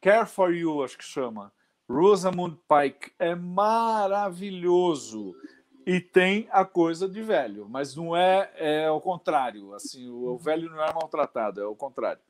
Care 0.00 0.26
for 0.26 0.54
You, 0.54 0.82
acho 0.82 0.96
que 0.96 1.04
chama. 1.04 1.52
Rosamund 1.88 2.58
Pike. 2.66 3.12
É 3.18 3.34
maravilhoso 3.34 5.34
e 5.86 6.00
tem 6.00 6.48
a 6.50 6.64
coisa 6.64 7.08
de 7.08 7.22
velho, 7.22 7.66
mas 7.68 7.94
não 7.96 8.16
é, 8.16 8.50
é 8.56 8.90
o 8.90 9.00
contrário. 9.00 9.74
Assim, 9.74 10.08
o, 10.08 10.34
o 10.34 10.38
velho 10.38 10.70
não 10.70 10.82
é 10.82 10.92
maltratado, 10.92 11.60
é 11.60 11.66
o 11.66 11.74
contrário. 11.74 12.20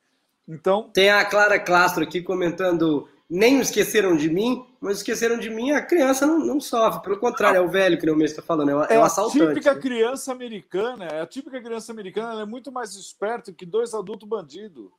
Então 0.47 0.89
tem 0.93 1.09
a 1.09 1.23
Clara 1.23 1.59
Clastro 1.59 2.03
aqui 2.03 2.21
comentando 2.21 3.07
nem 3.31 3.61
esqueceram 3.61 4.17
de 4.17 4.29
mim, 4.29 4.65
mas 4.81 4.97
esqueceram 4.97 5.39
de 5.39 5.49
mim, 5.49 5.71
a 5.71 5.81
criança 5.81 6.27
não, 6.27 6.37
não 6.37 6.59
sofre. 6.59 7.01
Pelo 7.01 7.17
contrário, 7.17 7.59
é 7.59 7.61
o 7.61 7.69
velho 7.69 7.97
que 7.97 8.03
o 8.09 8.13
mesmo 8.13 8.25
está 8.25 8.41
falando, 8.41 8.71
é, 8.71 8.75
o, 8.75 8.83
é, 8.83 8.87
é 8.95 8.99
o 8.99 9.03
assaltante. 9.03 9.41
A 9.41 9.47
típica 9.47 9.73
né? 9.73 9.79
criança 9.79 10.31
americana, 10.33 11.05
é 11.05 11.21
a 11.21 11.25
típica 11.25 11.61
criança 11.61 11.93
americana 11.93 12.41
é 12.41 12.45
muito 12.45 12.73
mais 12.73 12.93
esperta 12.93 13.53
que 13.53 13.65
dois 13.65 13.93
adultos 13.93 14.27
bandidos. 14.27 14.91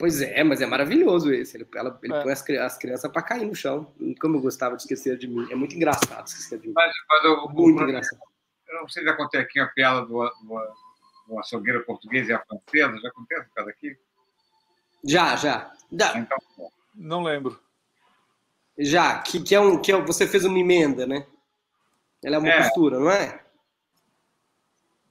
Pois 0.00 0.22
é, 0.22 0.42
mas 0.42 0.62
é 0.62 0.66
maravilhoso 0.66 1.30
esse. 1.30 1.58
Ele, 1.58 1.68
ela, 1.74 2.00
ele 2.02 2.14
é. 2.14 2.22
põe 2.22 2.32
as, 2.32 2.40
as 2.40 2.78
crianças 2.78 3.12
para 3.12 3.20
cair 3.20 3.44
no 3.44 3.54
chão. 3.54 3.92
Como 4.18 4.38
eu 4.38 4.40
gostava 4.40 4.74
de 4.74 4.80
esquecer 4.80 5.18
de 5.18 5.28
mim. 5.28 5.46
É 5.50 5.54
muito 5.54 5.76
engraçado 5.76 6.26
esquecer 6.26 6.58
de 6.58 6.68
mim. 6.68 6.72
Mas, 6.74 6.90
mas 7.06 7.24
eu, 7.24 7.46
muito 7.50 7.82
engraçado. 7.82 8.18
Eu 8.66 8.80
não 8.80 8.88
sei 8.88 9.02
se 9.02 9.10
já 9.10 9.14
contei 9.14 9.42
aqui 9.42 9.60
a 9.60 9.66
piada 9.66 10.00
do, 10.06 10.24
do, 10.24 10.74
do 11.28 11.38
açougueiro 11.38 11.84
português 11.84 12.30
e 12.30 12.32
a 12.32 12.38
francesa. 12.38 12.98
Já 12.98 13.10
contei 13.10 13.38
essa 13.40 13.50
piada 13.54 13.68
aqui? 13.68 13.98
Já, 15.04 15.36
já. 15.36 15.70
já. 15.92 16.18
Então, 16.18 16.38
não 16.94 17.22
lembro. 17.22 17.60
Já, 18.78 19.18
que, 19.18 19.42
que, 19.42 19.54
é 19.54 19.60
um, 19.60 19.82
que 19.82 19.92
é, 19.92 20.00
você 20.00 20.26
fez 20.26 20.46
uma 20.46 20.58
emenda, 20.58 21.06
né? 21.06 21.26
Ela 22.24 22.36
é 22.36 22.38
uma 22.38 22.48
é. 22.48 22.62
costura, 22.62 22.98
não 22.98 23.10
é? 23.10 23.44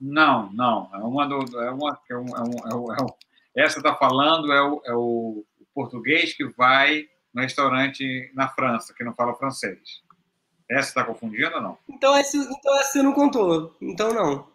Não, 0.01 0.51
não. 0.51 0.89
É 0.95 0.97
uma 0.97 1.27
do. 1.27 1.61
É 1.61 1.69
uma, 1.69 2.01
é 2.09 2.15
um, 2.15 2.35
é 2.35 2.41
um, 2.41 2.93
é 2.93 3.03
um 3.03 3.28
essa 3.59 3.79
está 3.79 3.95
falando 3.95 4.51
é 4.51 4.61
o, 4.61 4.81
é 4.85 4.93
o 4.93 5.45
português 5.73 6.33
que 6.33 6.45
vai 6.45 7.07
no 7.33 7.41
restaurante 7.41 8.31
na 8.33 8.47
França, 8.47 8.93
que 8.93 9.03
não 9.03 9.13
fala 9.13 9.35
francês. 9.35 10.01
Essa 10.69 10.89
está 10.89 11.03
confundindo 11.03 11.55
ou 11.55 11.61
não? 11.61 11.77
Então 11.89 12.15
essa, 12.15 12.37
então 12.37 12.79
essa 12.79 12.91
você 12.91 13.01
não 13.01 13.13
contou. 13.13 13.75
Então 13.81 14.13
não. 14.13 14.47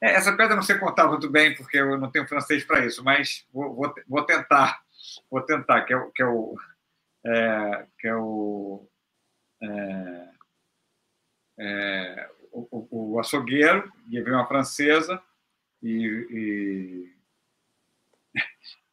É, 0.00 0.12
essa 0.14 0.36
pedra 0.36 0.54
não 0.54 0.62
sei 0.62 0.78
contar 0.78 1.08
muito 1.08 1.28
bem, 1.30 1.54
porque 1.54 1.78
eu 1.78 1.98
não 1.98 2.10
tenho 2.10 2.28
francês 2.28 2.64
para 2.64 2.84
isso, 2.84 3.02
mas 3.02 3.46
vou, 3.52 3.74
vou, 3.74 3.94
vou, 4.06 4.24
tentar. 4.24 4.82
Vou 5.30 5.42
tentar, 5.42 5.82
que 5.82 5.94
é, 5.94 6.10
que 6.14 6.22
é 6.22 6.26
o. 6.26 6.54
É, 7.26 7.86
que 7.98 8.08
é 8.08 8.14
o. 8.14 8.86
É, 9.62 10.28
é, 11.58 12.30
o, 12.52 12.68
o, 12.70 13.14
o 13.14 13.20
açougueiro, 13.20 13.90
e 14.10 14.20
veio 14.20 14.36
uma 14.36 14.46
francesa, 14.46 15.20
e, 15.82 16.26
e 16.30 17.21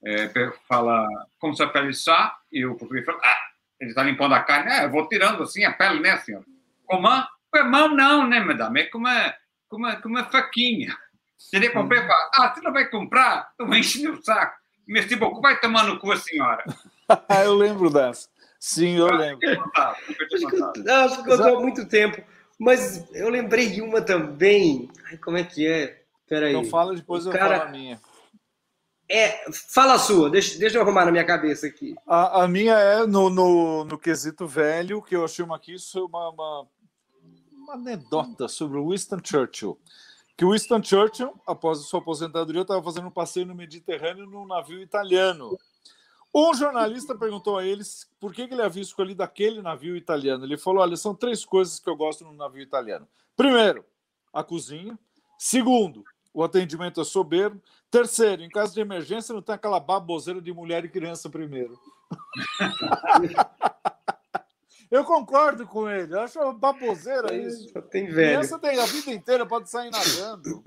é, 0.05 0.51
fala 0.67 1.07
como 1.39 1.55
se 1.55 1.63
a 1.63 1.67
pele 1.67 1.89
está, 1.89 2.37
e 2.51 2.65
o 2.65 2.75
português 2.75 3.05
fala, 3.05 3.19
ah, 3.23 3.39
ele 3.79 3.91
está 3.91 4.03
limpando 4.03 4.33
a 4.33 4.41
carne, 4.41 4.71
ah, 4.71 4.83
eu 4.83 4.91
vou 4.91 5.07
tirando 5.07 5.43
assim 5.43 5.63
a 5.63 5.71
pele, 5.71 5.99
né, 5.99 6.17
senhor? 6.17 6.43
Com 6.85 7.01
mão? 7.01 7.25
Com 7.51 7.63
mão 7.63 7.95
não, 7.95 8.27
né, 8.27 8.39
madame? 8.39 8.81
É 8.81 8.85
com 8.85 8.97
uma, 8.97 9.33
com 9.67 9.77
uma, 9.77 9.95
com 9.95 10.09
uma 10.09 10.25
faquinha. 10.25 10.95
Ele 11.53 11.69
comprei 11.69 12.01
e 12.01 12.07
fala, 12.07 12.29
ah, 12.33 12.53
você 12.53 12.61
não 12.61 12.73
vai 12.73 12.89
comprar? 12.89 13.51
Eu 13.57 13.73
enche 13.73 14.07
o 14.07 14.21
saco. 14.21 14.57
Mas, 14.87 15.05
tipo, 15.05 15.39
vai 15.41 15.59
tomar 15.59 15.83
no 15.83 15.99
cu 15.99 16.11
a 16.11 16.17
senhora. 16.17 16.63
eu 17.45 17.53
lembro 17.53 17.89
dessa. 17.89 18.27
Sim, 18.59 18.97
eu 18.97 19.07
lembro. 19.07 19.39
Não, 20.83 21.05
acho 21.05 21.23
que 21.23 21.31
eu 21.31 21.57
há 21.57 21.61
muito 21.61 21.87
tempo. 21.87 22.21
Mas 22.59 23.07
eu 23.13 23.29
lembrei 23.29 23.69
de 23.69 23.81
uma 23.81 24.01
também. 24.01 24.89
Ai, 25.05 25.17
como 25.17 25.37
é 25.37 25.43
que 25.43 25.65
é? 25.65 26.01
Peraí. 26.27 26.53
Então 26.53 26.65
fala, 26.65 26.93
depois 26.93 27.25
o 27.25 27.29
eu 27.29 27.33
cara... 27.33 27.59
falo 27.59 27.69
a 27.69 27.71
minha. 27.71 28.01
É, 29.11 29.51
fala 29.51 29.95
a 29.95 29.99
sua, 29.99 30.29
deixa, 30.29 30.59
deixa 30.59 30.77
eu 30.77 30.83
arrumar 30.83 31.03
na 31.03 31.11
minha 31.11 31.25
cabeça 31.25 31.65
aqui. 31.65 31.95
A, 32.05 32.43
a 32.43 32.47
minha 32.47 32.73
é 32.75 33.07
no, 33.07 33.27
no, 33.27 33.83
no, 33.83 33.97
quesito 33.97 34.45
velho, 34.45 35.01
que 35.01 35.15
eu 35.15 35.25
achei 35.25 35.43
uma 35.43 35.55
aqui 35.55 35.75
uma, 35.95 36.29
uma, 36.29 36.67
uma 37.51 37.73
anedota 37.73 38.47
sobre 38.47 38.79
Winston 38.79 39.19
Churchill. 39.23 39.79
Que 40.37 40.45
Winston 40.45 40.83
Churchill, 40.83 41.33
após 41.47 41.79
a 41.79 41.81
sua 41.81 41.99
aposentadoria, 41.99 42.61
estava 42.61 42.83
fazendo 42.83 43.07
um 43.07 43.11
passeio 43.11 43.47
no 43.47 43.55
Mediterrâneo 43.55 44.27
num 44.27 44.45
navio 44.45 44.79
italiano. 44.79 45.57
Um 46.33 46.53
jornalista 46.53 47.15
perguntou 47.15 47.57
a 47.57 47.65
eles 47.65 48.07
por 48.19 48.31
que, 48.31 48.47
que 48.47 48.53
ele 48.53 48.61
havia 48.61 48.83
escolhido 48.83 49.23
aquele 49.23 49.59
navio 49.59 49.97
italiano. 49.97 50.45
Ele 50.45 50.55
falou: 50.55 50.83
olha, 50.83 50.95
são 50.95 51.15
três 51.15 51.43
coisas 51.43 51.79
que 51.79 51.89
eu 51.89 51.95
gosto 51.95 52.23
no 52.23 52.33
navio 52.33 52.61
italiano. 52.61 53.07
Primeiro, 53.35 53.83
a 54.31 54.43
cozinha. 54.43 54.97
Segundo, 55.37 56.03
o 56.33 56.43
atendimento 56.43 57.01
é 57.01 57.03
soberbo. 57.03 57.61
Terceiro, 57.89 58.43
em 58.43 58.49
caso 58.49 58.73
de 58.73 58.81
emergência, 58.81 59.33
não 59.33 59.41
tem 59.41 59.55
aquela 59.55 59.79
baboseira 59.79 60.41
de 60.41 60.53
mulher 60.53 60.85
e 60.85 60.89
criança 60.89 61.29
primeiro. 61.29 61.79
Eu 64.91 65.03
concordo 65.03 65.67
com 65.67 65.87
ele. 65.87 66.15
Eu 66.15 66.21
acho 66.21 66.53
baboseira 66.53 67.35
isso. 67.35 67.69
Só 67.69 67.81
tem 67.81 68.07
velho. 68.07 68.39
Criança 68.39 68.57
tem 68.57 68.79
a 68.79 68.85
vida 68.85 69.11
inteira, 69.11 69.45
pode 69.45 69.69
sair 69.69 69.91
nadando. 69.91 70.63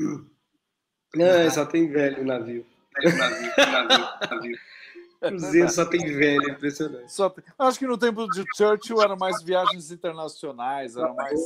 Não, 1.14 1.50
só 1.50 1.66
tem 1.66 1.90
velho 1.90 2.24
navio. 2.24 2.64
navio, 3.02 3.52
navio, 3.56 4.06
navio. 4.30 4.58
Cruzeiro 5.20 5.70
só 5.70 5.84
tem 5.84 6.00
velho, 6.00 6.50
impressionante. 6.50 7.12
Só 7.12 7.30
tem... 7.30 7.44
Acho 7.58 7.78
que 7.78 7.86
no 7.86 7.96
tempo 7.96 8.26
de 8.28 8.44
Churchill 8.56 9.00
eram 9.00 9.16
mais 9.16 9.40
viagens 9.42 9.92
internacionais, 9.92 10.96
era 10.96 11.12
mais 11.14 11.40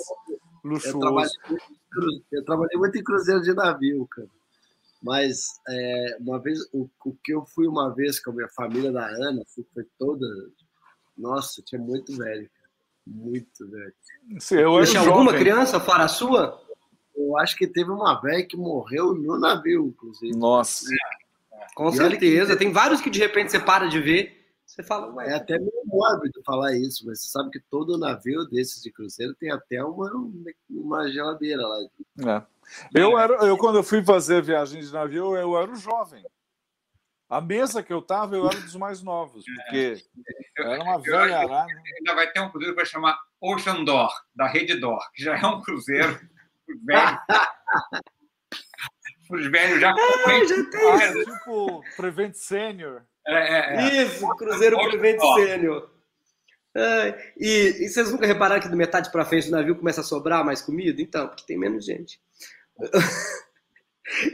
luxuoso. 0.66 0.96
Eu 0.96 1.00
trabalhei, 1.00 2.24
eu 2.32 2.44
trabalhei 2.44 2.78
muito 2.78 2.98
em 2.98 3.04
cruzeiro 3.04 3.42
de 3.42 3.54
navio, 3.54 4.06
cara. 4.06 4.28
Mas 5.02 5.60
é, 5.68 6.16
uma 6.20 6.40
vez, 6.40 6.60
o, 6.72 6.88
o, 7.04 7.14
que 7.22 7.32
eu 7.32 7.44
fui 7.44 7.66
uma 7.66 7.94
vez 7.94 8.18
com 8.18 8.30
a 8.30 8.34
minha 8.34 8.48
família 8.48 8.90
da 8.90 9.06
Ana, 9.06 9.42
foi 9.72 9.84
toda. 9.98 10.26
Nossa, 11.16 11.62
tinha 11.62 11.80
muito 11.80 12.16
velho, 12.16 12.48
cara. 12.48 12.70
Muito 13.06 13.70
velho. 13.70 13.94
Sim, 14.40 14.56
eu 14.56 14.84
Tinha 14.84 15.00
alguma 15.00 15.32
criança 15.32 15.78
fora 15.78 16.04
a 16.04 16.08
sua? 16.08 16.60
Eu 17.14 17.38
acho 17.38 17.56
que 17.56 17.66
teve 17.66 17.90
uma 17.90 18.20
velha 18.20 18.44
que 18.44 18.56
morreu 18.56 19.14
no 19.14 19.38
navio, 19.38 19.86
inclusive. 19.86 20.36
Nossa. 20.36 20.86
É. 20.92 21.66
Com 21.74 21.90
certeza. 21.92 22.52
Que... 22.52 22.58
Tem 22.58 22.72
vários 22.72 23.00
que 23.00 23.08
de 23.08 23.18
repente 23.18 23.50
você 23.50 23.60
para 23.60 23.86
de 23.86 24.00
ver. 24.00 24.44
Você 24.66 24.82
fala, 24.82 25.14
Ué. 25.14 25.30
É 25.30 25.34
até 25.34 25.58
meio 25.58 25.75
mórbido 25.86 26.42
falar 26.44 26.74
isso, 26.74 27.06
mas 27.06 27.22
você 27.22 27.28
sabe 27.28 27.50
que 27.50 27.60
todo 27.70 27.98
navio 27.98 28.44
desses 28.46 28.82
de 28.82 28.92
cruzeiro 28.92 29.34
tem 29.34 29.50
até 29.50 29.82
uma, 29.82 30.10
uma 30.68 31.08
geladeira 31.10 31.62
lá. 31.66 31.78
É. 32.26 32.46
Eu, 32.92 33.18
era, 33.18 33.34
eu, 33.46 33.56
quando 33.56 33.76
eu 33.76 33.84
fui 33.84 34.04
fazer 34.04 34.42
viagem 34.42 34.80
de 34.80 34.92
navio, 34.92 35.36
eu 35.36 35.56
era 35.56 35.70
o 35.70 35.76
jovem. 35.76 36.24
A 37.28 37.40
mesa 37.40 37.82
que 37.82 37.92
eu 37.92 38.00
estava, 38.00 38.36
eu 38.36 38.48
era 38.48 38.60
dos 38.60 38.76
mais 38.76 39.02
novos, 39.02 39.44
porque 39.44 39.96
era 40.56 40.82
uma 40.82 40.98
velha 40.98 41.38
arara. 41.38 41.66
Ainda 41.98 42.14
vai 42.14 42.30
ter 42.30 42.40
um 42.40 42.50
cruzeiro 42.50 42.74
que 42.74 42.80
vai 42.80 42.86
chamar 42.86 43.18
Ocean 43.40 43.84
Door, 43.84 44.12
da 44.34 44.46
Rede 44.46 44.78
Door, 44.78 45.00
que 45.12 45.22
já 45.22 45.36
é 45.36 45.46
um 45.46 45.60
cruzeiro 45.60 46.20
velho. 46.84 47.18
Os 49.28 49.46
velhos 49.50 49.80
já. 49.80 49.92
Ah, 49.92 50.44
já 50.44 50.70
tem. 50.70 50.88
Ah, 50.88 51.04
é 51.04 51.24
tipo 51.24 51.84
Prevent 51.96 52.34
Senior. 52.34 53.02
É, 53.26 53.34
é, 53.34 53.76
é. 53.76 54.02
Isso, 54.02 54.28
Cruzeiro 54.36 54.78
Prevent 54.78 55.20
Senior. 55.20 55.90
e, 57.36 57.84
e, 57.84 57.88
vocês 57.88 58.12
nunca 58.12 58.26
repararam 58.26 58.60
que 58.60 58.68
do 58.68 58.76
metade 58.76 59.10
para 59.10 59.24
frente 59.24 59.46
do 59.46 59.56
navio 59.56 59.76
começa 59.76 60.00
a 60.00 60.04
sobrar 60.04 60.44
mais 60.44 60.62
comida? 60.62 61.00
Então, 61.02 61.26
porque 61.28 61.44
tem 61.44 61.58
menos 61.58 61.84
gente. 61.84 62.20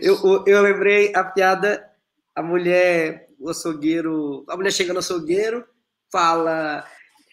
Eu, 0.00 0.44
eu 0.46 0.60
lembrei 0.60 1.12
a 1.14 1.24
piada, 1.24 1.90
a 2.34 2.42
mulher, 2.42 3.26
o 3.38 3.48
açougueiro, 3.48 4.44
a 4.48 4.56
mulher 4.56 4.70
chega 4.70 4.92
no 4.92 4.98
açougueiro, 4.98 5.66
fala, 6.10 6.86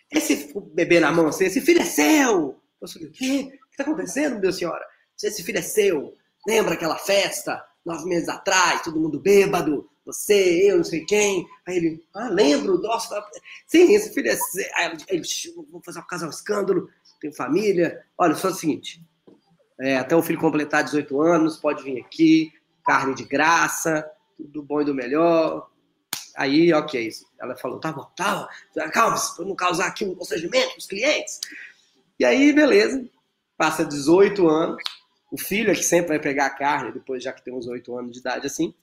esse 0.09 0.53
bebê 0.73 0.99
na 0.99 1.11
mão, 1.11 1.27
assim, 1.27 1.45
esse 1.45 1.61
filho 1.61 1.81
é 1.81 1.85
seu! 1.85 2.59
O 2.79 2.85
açougueiro, 2.85 3.11
o 3.11 3.17
que 3.17 3.59
está 3.71 3.83
acontecendo, 3.83 4.39
meu 4.39 4.53
senhora? 4.53 4.85
Esse 5.21 5.43
filho 5.43 5.59
é 5.59 5.61
seu. 5.61 6.15
Lembra 6.47 6.75
aquela 6.75 6.97
festa, 6.97 7.61
nove 7.85 8.05
meses 8.05 8.29
atrás, 8.29 8.83
todo 8.83 8.99
mundo 8.99 9.19
bêbado, 9.19 9.89
você, 10.05 10.69
eu, 10.71 10.77
não 10.77 10.83
sei 10.83 11.05
quem. 11.05 11.47
Aí 11.67 11.77
ele, 11.77 12.03
ah, 12.15 12.29
lembro, 12.29 12.81
nossa, 12.81 13.23
sim, 13.67 13.93
esse 13.93 14.13
filho 14.13 14.29
é. 14.29 14.37
Aí 14.75 14.97
ele, 15.09 15.23
vou 15.71 15.81
fazer 15.83 16.25
um 16.25 16.29
escândalo, 16.29 16.89
tenho 17.21 17.33
família. 17.33 18.03
Olha, 18.17 18.35
só 18.35 18.47
o 18.47 18.53
seguinte: 18.53 19.03
é, 19.79 19.97
até 19.97 20.15
o 20.15 20.23
filho 20.23 20.39
completar 20.39 20.83
18 20.83 21.21
anos, 21.21 21.57
pode 21.57 21.83
vir 21.83 22.01
aqui, 22.01 22.51
carne 22.83 23.13
de 23.13 23.23
graça, 23.23 24.09
tudo 24.35 24.63
bom 24.63 24.81
e 24.81 24.85
do 24.85 24.95
melhor. 24.95 25.69
Aí, 26.35 26.73
ok. 26.73 27.09
Ela 27.39 27.55
falou, 27.55 27.79
tá 27.79 27.91
bom, 27.91 28.09
tá 28.15 28.49
bom, 28.75 28.91
calma, 28.91 29.17
para 29.35 29.45
não 29.45 29.55
causar 29.55 29.87
aqui 29.87 30.05
um 30.05 30.15
constrangimento 30.15 30.71
com 30.71 30.77
os 30.77 30.87
clientes. 30.87 31.39
E 32.19 32.25
aí, 32.25 32.51
beleza, 32.51 33.07
passa 33.57 33.85
18 33.85 34.47
anos, 34.47 34.81
o 35.31 35.37
filho 35.37 35.71
é 35.71 35.75
que 35.75 35.83
sempre 35.83 36.09
vai 36.09 36.19
pegar 36.19 36.47
a 36.47 36.49
carne, 36.49 36.91
depois 36.91 37.23
já 37.23 37.31
que 37.31 37.43
tem 37.43 37.53
uns 37.53 37.67
8 37.67 37.97
anos 37.97 38.13
de 38.13 38.19
idade 38.19 38.47
assim, 38.47 38.73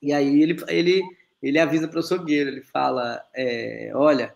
e 0.00 0.12
aí 0.12 0.42
ele, 0.42 0.56
ele, 0.68 1.02
ele 1.42 1.58
avisa 1.58 1.86
para 1.86 1.98
o 1.98 2.00
açougueiro, 2.00 2.50
ele 2.50 2.62
fala, 2.62 3.24
é, 3.34 3.92
olha, 3.94 4.34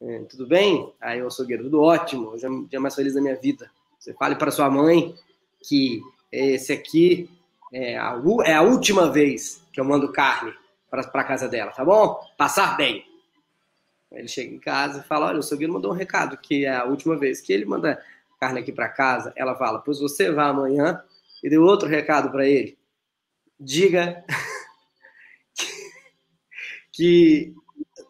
é, 0.00 0.20
tudo 0.28 0.46
bem? 0.46 0.92
Aí 1.00 1.22
o 1.22 1.26
açougueiro, 1.26 1.64
tudo 1.64 1.82
ótimo, 1.82 2.28
hoje 2.28 2.46
é 2.46 2.50
o 2.50 2.66
dia 2.66 2.80
mais 2.80 2.94
feliz 2.94 3.14
da 3.14 3.20
minha 3.20 3.36
vida. 3.36 3.70
Você 3.98 4.14
fale 4.14 4.36
para 4.36 4.50
sua 4.50 4.70
mãe 4.70 5.14
que 5.60 6.00
esse 6.30 6.72
aqui 6.72 7.28
é 7.72 7.96
a, 7.98 8.20
é 8.44 8.54
a 8.54 8.62
última 8.62 9.10
vez 9.10 9.62
que 9.72 9.80
eu 9.80 9.84
mando 9.84 10.12
carne 10.12 10.54
para 10.90 11.24
casa 11.24 11.48
dela, 11.48 11.72
tá 11.72 11.84
bom? 11.84 12.20
Passar 12.36 12.76
bem. 12.76 13.04
Ele 14.12 14.28
chega 14.28 14.54
em 14.54 14.58
casa 14.58 15.00
e 15.00 15.02
fala: 15.02 15.26
Olha, 15.26 15.36
o 15.36 15.40
açougueiro 15.40 15.72
mandou 15.72 15.92
um 15.92 15.96
recado 15.96 16.36
que 16.38 16.64
é 16.64 16.74
a 16.74 16.84
última 16.84 17.16
vez 17.18 17.40
que 17.40 17.52
ele 17.52 17.64
manda 17.64 18.02
carne 18.38 18.60
aqui 18.60 18.72
para 18.72 18.88
casa. 18.88 19.32
Ela 19.36 19.56
fala: 19.56 19.80
Pois 19.80 19.98
você 19.98 20.30
vai 20.30 20.48
amanhã 20.48 21.02
e 21.42 21.48
deu 21.48 21.62
outro 21.62 21.88
recado 21.88 22.30
para 22.30 22.46
ele. 22.46 22.78
Diga 23.58 24.24
que 26.92 27.54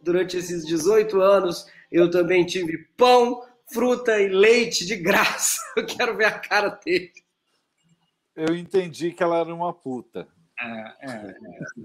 durante 0.03 0.37
esses 0.37 0.65
18 0.65 1.21
anos 1.21 1.67
eu 1.91 2.11
também 2.11 2.45
tive 2.45 2.79
pão, 2.97 3.43
fruta 3.73 4.21
e 4.21 4.29
leite 4.29 4.87
de 4.87 4.97
graça. 4.97 5.61
Eu 5.77 5.87
quero 5.87 6.17
ver 6.17 6.25
a 6.25 6.39
cara 6.39 6.71
dele. 6.85 7.13
Eu 8.35 8.55
entendi 8.55 9.13
que 9.13 9.23
ela 9.23 9.39
era 9.39 9.55
uma 9.55 9.73
puta. 9.73 10.29
É, 10.59 10.93
é, 11.01 11.11
é. 11.11 11.35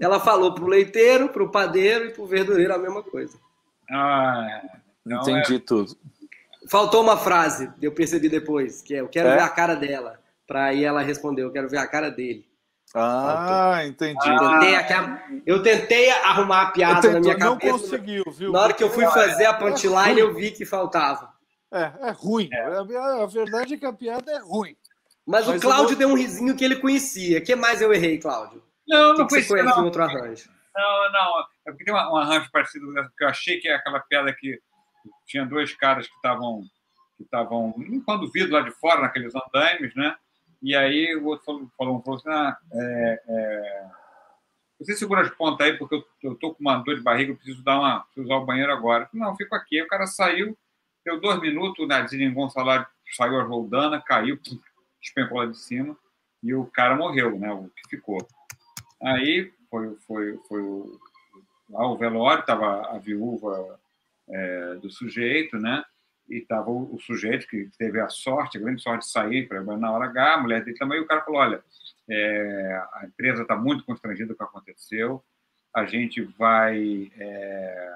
Ela 0.00 0.20
falou 0.20 0.54
pro 0.54 0.66
leiteiro, 0.66 1.28
pro 1.28 1.50
padeiro 1.50 2.06
e 2.06 2.12
pro 2.12 2.26
verdureiro 2.26 2.74
a 2.74 2.78
mesma 2.78 3.02
coisa. 3.02 3.38
Ah, 3.90 4.62
entendi 5.06 5.56
é. 5.56 5.58
tudo. 5.58 5.96
Faltou 6.72 7.02
uma 7.02 7.18
frase, 7.18 7.70
eu 7.82 7.92
percebi 7.92 8.30
depois, 8.30 8.80
que 8.80 8.94
é 8.94 9.02
eu 9.02 9.08
quero 9.10 9.28
é? 9.28 9.34
ver 9.34 9.42
a 9.42 9.48
cara 9.50 9.74
dela. 9.74 10.18
Para 10.46 10.68
aí 10.68 10.82
ela 10.82 11.02
respondeu, 11.02 11.48
eu 11.48 11.52
quero 11.52 11.68
ver 11.68 11.76
a 11.76 11.86
cara 11.86 12.10
dele. 12.10 12.46
Ah, 12.94 13.74
Faltou. 13.74 13.88
entendi. 13.88 14.26
Eu 14.26 14.38
tentei, 14.38 15.42
eu 15.44 15.62
tentei 15.62 16.10
arrumar 16.10 16.62
a 16.62 16.70
piada 16.70 17.02
tento, 17.02 17.12
na 17.12 17.20
minha 17.20 17.36
cabeça. 17.36 17.66
Não 17.66 17.78
conseguiu, 17.78 18.24
viu? 18.34 18.52
Na 18.52 18.60
hora 18.62 18.72
que 18.72 18.82
eu 18.82 18.88
fui 18.88 19.04
fazer 19.04 19.44
a 19.44 19.52
punchline, 19.52 20.18
eu 20.18 20.32
vi 20.32 20.50
que 20.50 20.64
faltava. 20.64 21.30
É, 21.70 21.92
é 22.08 22.10
ruim. 22.10 22.48
A, 22.54 23.26
verdade 23.26 23.74
é 23.74 23.76
que 23.76 23.84
a 23.84 23.92
piada 23.92 24.32
é 24.32 24.38
ruim. 24.38 24.74
Mas, 25.26 25.46
Mas 25.46 25.58
o 25.58 25.60
Cláudio 25.60 25.88
vou... 25.88 25.98
deu 25.98 26.08
um 26.08 26.16
risinho 26.16 26.56
que 26.56 26.64
ele 26.64 26.76
conhecia. 26.76 27.38
O 27.38 27.42
que 27.42 27.54
mais 27.54 27.82
eu 27.82 27.92
errei, 27.92 28.16
Cláudio? 28.16 28.62
Não, 28.88 29.08
não 29.08 29.26
que 29.26 29.34
conhecia. 29.34 29.62
Não. 29.62 29.84
outro 29.84 30.02
arranjo? 30.02 30.48
Não, 30.74 31.12
não. 31.12 31.40
É 31.66 31.70
porque 31.70 31.84
tem 31.84 31.92
um 31.92 32.16
arranjo 32.16 32.48
parecido 32.50 32.86
que 33.18 33.24
eu 33.24 33.28
achei 33.28 33.60
que 33.60 33.68
é 33.68 33.74
aquela 33.74 34.00
piada 34.00 34.34
que 34.34 34.58
tinha 35.26 35.46
dois 35.46 35.74
caras 35.74 36.06
que 36.06 36.14
estavam 36.16 36.62
que 37.16 37.24
estavam 37.24 37.74
limpando 37.78 38.30
vidro 38.30 38.52
lá 38.52 38.60
de 38.62 38.70
fora, 38.72 39.02
naqueles 39.02 39.32
andaimes, 39.34 39.94
né? 39.94 40.16
E 40.62 40.74
aí 40.74 41.14
o 41.16 41.26
outro 41.26 41.44
falou, 41.44 41.70
falou, 41.76 42.02
falou 42.02 42.18
assim, 42.18 42.30
ah, 42.30 42.56
é, 42.72 43.22
é... 43.28 43.90
você 44.78 44.96
segura 44.96 45.22
as 45.22 45.30
pontas 45.30 45.66
aí 45.66 45.76
porque 45.76 45.96
eu, 45.96 46.04
eu 46.22 46.34
tô 46.36 46.54
com 46.54 46.60
uma 46.60 46.76
dor 46.78 46.96
de 46.96 47.02
barriga, 47.02 47.32
eu 47.32 47.36
preciso 47.36 47.62
dar 47.62 47.78
uma, 47.78 48.00
preciso 48.00 48.26
usar 48.26 48.36
o 48.36 48.46
banheiro 48.46 48.72
agora. 48.72 49.08
Não, 49.12 49.30
eu 49.30 49.36
fico 49.36 49.54
aqui. 49.54 49.78
Aí 49.78 49.82
o 49.82 49.88
cara 49.88 50.06
saiu, 50.06 50.56
deu 51.04 51.20
dois 51.20 51.40
minutos, 51.40 51.86
né, 51.86 52.02
deslingou 52.02 52.46
um 52.46 52.50
salário, 52.50 52.86
saiu 53.16 53.40
a 53.40 53.44
roldana, 53.44 54.00
caiu, 54.00 54.38
despencou 55.00 55.38
lá 55.38 55.46
de 55.46 55.58
cima 55.58 55.96
e 56.42 56.54
o 56.54 56.66
cara 56.66 56.96
morreu, 56.96 57.38
né? 57.38 57.52
O 57.52 57.68
que 57.68 57.96
ficou. 57.96 58.18
Aí 59.02 59.52
foi, 59.70 59.96
foi, 60.06 60.38
foi 60.48 60.62
o, 60.62 60.98
lá 61.70 61.86
o 61.86 61.96
velório, 61.96 62.40
estava 62.40 62.94
a 62.94 62.98
viúva 62.98 63.80
é, 64.32 64.74
do 64.76 64.90
sujeito, 64.90 65.58
né? 65.58 65.84
E 66.28 66.38
estava 66.38 66.70
o, 66.70 66.94
o, 66.94 67.00
sujeito 67.00 67.46
que 67.46 67.68
teve 67.78 68.00
a 68.00 68.08
sorte, 68.08 68.56
a 68.56 68.60
grande 68.60 68.82
sorte 68.82 69.04
de 69.04 69.10
sair 69.10 69.46
para 69.46 69.62
na 69.76 69.92
hora 69.92 70.06
H, 70.06 70.34
a 70.34 70.40
mulher 70.40 70.64
dele 70.64 70.78
também, 70.78 70.98
e 70.98 71.02
o 71.02 71.06
cara 71.06 71.22
falou: 71.22 71.40
olha, 71.40 71.62
é, 72.08 72.82
a 72.94 73.06
empresa 73.06 73.42
está 73.42 73.56
muito 73.56 73.84
constrangida 73.84 74.34
com 74.34 74.44
o 74.44 74.46
que 74.46 74.56
aconteceu, 74.56 75.22
a 75.74 75.84
gente 75.84 76.22
vai 76.22 77.10
é, 77.18 77.94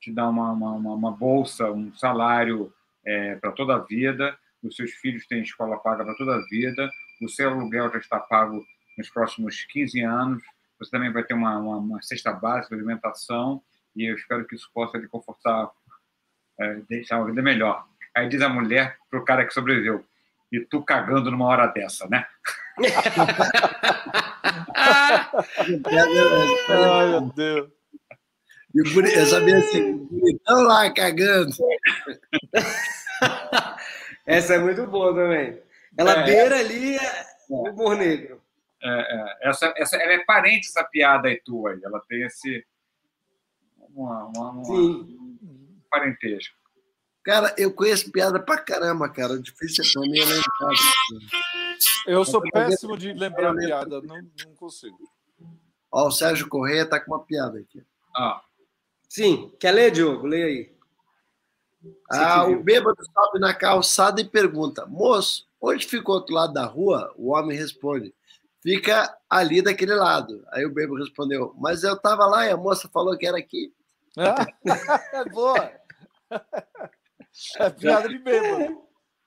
te 0.00 0.12
dar 0.12 0.28
uma, 0.28 0.52
uma, 0.52 0.72
uma, 0.94 1.12
bolsa, 1.12 1.70
um 1.70 1.94
salário 1.94 2.72
é, 3.04 3.36
para 3.36 3.52
toda 3.52 3.76
a 3.76 3.78
vida, 3.78 4.36
os 4.62 4.74
seus 4.74 4.92
filhos 4.92 5.26
têm 5.26 5.42
escola 5.42 5.78
paga 5.78 6.04
para 6.04 6.14
toda 6.14 6.34
a 6.34 6.44
vida, 6.46 6.90
o 7.22 7.28
seu 7.28 7.50
aluguel 7.50 7.90
já 7.92 7.98
está 7.98 8.18
pago 8.18 8.64
nos 8.96 9.08
próximos 9.10 9.64
15 9.64 10.00
anos, 10.02 10.42
você 10.78 10.90
também 10.90 11.12
vai 11.12 11.24
ter 11.24 11.34
uma, 11.34 11.58
uma, 11.58 11.76
uma 11.76 12.02
cesta 12.02 12.32
básica 12.32 12.74
de 12.74 12.80
alimentação 12.80 13.62
e 13.98 14.10
eu 14.10 14.14
espero 14.14 14.46
que 14.46 14.54
isso 14.54 14.70
possa 14.72 14.96
lhe 14.96 15.08
confortar, 15.08 15.68
é, 16.60 16.74
deixar 16.88 17.18
uma 17.18 17.26
vida 17.26 17.42
melhor. 17.42 17.84
Aí 18.14 18.28
diz 18.28 18.40
a 18.40 18.48
mulher 18.48 18.96
para 19.10 19.18
o 19.18 19.24
cara 19.24 19.44
que 19.44 19.52
sobreviveu, 19.52 20.04
e 20.52 20.60
tu 20.60 20.82
cagando 20.82 21.30
numa 21.30 21.46
hora 21.46 21.66
dessa, 21.66 22.06
né? 22.08 22.26
Ai, 24.74 25.28
meu 27.10 27.20
Deus. 27.34 27.70
E 28.74 28.80
eu 29.18 29.26
sabia 29.26 29.58
assim, 29.58 30.08
estão 30.24 30.62
lá 30.62 30.90
cagando. 30.92 31.52
Essa 34.26 34.54
é 34.54 34.58
muito 34.58 34.86
boa 34.86 35.14
também. 35.14 35.60
Ela 35.96 36.20
é, 36.20 36.24
beira 36.24 36.58
ali 36.58 36.96
é, 36.96 37.24
o 37.48 37.70
humor 37.70 37.96
negro. 37.96 38.42
É, 38.80 38.88
é, 38.88 39.38
essa, 39.48 39.74
essa, 39.76 39.96
ela 39.96 40.12
é 40.12 40.24
parente, 40.24 40.68
essa 40.68 40.84
piada 40.84 41.26
aí 41.28 41.40
tua. 41.42 41.72
Aí. 41.72 41.80
Ela 41.82 42.00
tem 42.08 42.22
esse. 42.22 42.64
Uma, 43.98 44.26
uma, 44.26 44.50
uma 44.52 44.64
Sim. 44.64 45.76
parentesco. 45.90 46.54
Cara, 47.24 47.52
eu 47.58 47.72
conheço 47.72 48.12
piada 48.12 48.38
pra 48.38 48.56
caramba, 48.56 49.08
cara. 49.08 49.40
Difícil 49.40 49.84
pra 49.92 50.02
mim 50.02 50.20
lembrar. 50.20 50.44
Eu 52.06 52.24
sou 52.24 52.40
péssimo 52.40 52.96
de 52.96 53.12
lembrar 53.12 53.52
piada, 53.56 54.00
não, 54.00 54.16
não 54.16 54.54
consigo. 54.54 54.96
Ó, 55.90 56.06
o 56.06 56.12
Sérgio 56.12 56.48
Correia 56.48 56.86
tá 56.86 57.00
com 57.00 57.12
uma 57.12 57.24
piada 57.24 57.58
aqui. 57.58 57.84
Ah. 58.16 58.40
Sim, 59.08 59.52
quer 59.58 59.72
ler, 59.72 59.90
Diogo? 59.90 60.28
Lê 60.28 60.42
aí. 60.44 60.78
Ah, 62.08 62.44
o 62.44 62.62
bêbado 62.62 62.98
sobe 63.04 63.40
na 63.40 63.52
calçada 63.52 64.20
e 64.20 64.24
pergunta: 64.24 64.86
Moço, 64.86 65.48
onde 65.60 65.86
fica 65.86 66.08
o 66.08 66.14
outro 66.14 66.34
lado 66.34 66.52
da 66.52 66.64
rua? 66.64 67.12
O 67.16 67.32
homem 67.32 67.56
responde: 67.56 68.14
Fica 68.62 69.12
ali 69.28 69.60
daquele 69.60 69.94
lado. 69.94 70.44
Aí 70.52 70.64
o 70.64 70.72
bêbado 70.72 71.02
respondeu: 71.02 71.52
Mas 71.58 71.82
eu 71.82 71.94
estava 71.94 72.26
lá 72.26 72.46
e 72.46 72.50
a 72.50 72.56
moça 72.56 72.88
falou 72.88 73.16
que 73.18 73.26
era 73.26 73.38
aqui. 73.38 73.72
Ah, 74.16 74.46
boa! 75.32 75.72
É 77.58 77.70
piada 77.70 78.08
de 78.08 78.18
bêbado. 78.18 78.82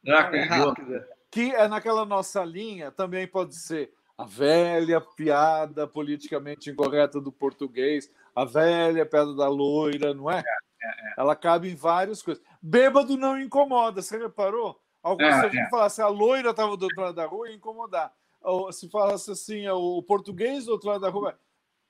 É 0.05 0.43
rápida. 0.43 1.07
Que 1.29 1.53
é 1.55 1.67
naquela 1.67 2.05
nossa 2.05 2.43
linha, 2.43 2.91
também 2.91 3.27
pode 3.27 3.55
ser 3.55 3.93
a 4.17 4.25
velha 4.25 4.99
piada 4.99 5.87
politicamente 5.87 6.69
incorreta 6.69 7.21
do 7.21 7.31
português, 7.31 8.11
a 8.35 8.45
velha 8.45 9.05
piada 9.05 9.33
da 9.35 9.47
loira, 9.47 10.13
não 10.13 10.29
é? 10.29 10.39
é 10.39 10.71
é, 10.81 10.87
é. 10.87 11.13
Ela 11.17 11.35
cabe 11.35 11.69
em 11.69 11.75
várias 11.75 12.21
coisas. 12.21 12.43
Bêbado 12.61 13.15
não 13.17 13.39
incomoda, 13.39 14.01
você 14.01 14.17
reparou? 14.17 14.79
Alguns, 15.01 15.27
é, 15.27 15.39
se 15.39 15.45
a 15.45 15.49
gente 15.49 15.67
é. 15.67 15.69
falasse 15.69 16.01
a 16.01 16.07
loira 16.07 16.51
estava 16.51 16.75
do 16.75 16.83
outro 16.83 17.01
lado 17.01 17.15
da 17.15 17.25
rua, 17.25 17.49
ia 17.49 17.55
incomodar. 17.55 18.13
Ou, 18.41 18.71
se 18.71 18.89
falasse 18.89 19.31
assim, 19.31 19.67
o 19.67 20.01
português 20.03 20.65
do 20.65 20.71
outro 20.71 20.89
lado 20.89 21.01
da 21.01 21.09
rua, 21.09 21.37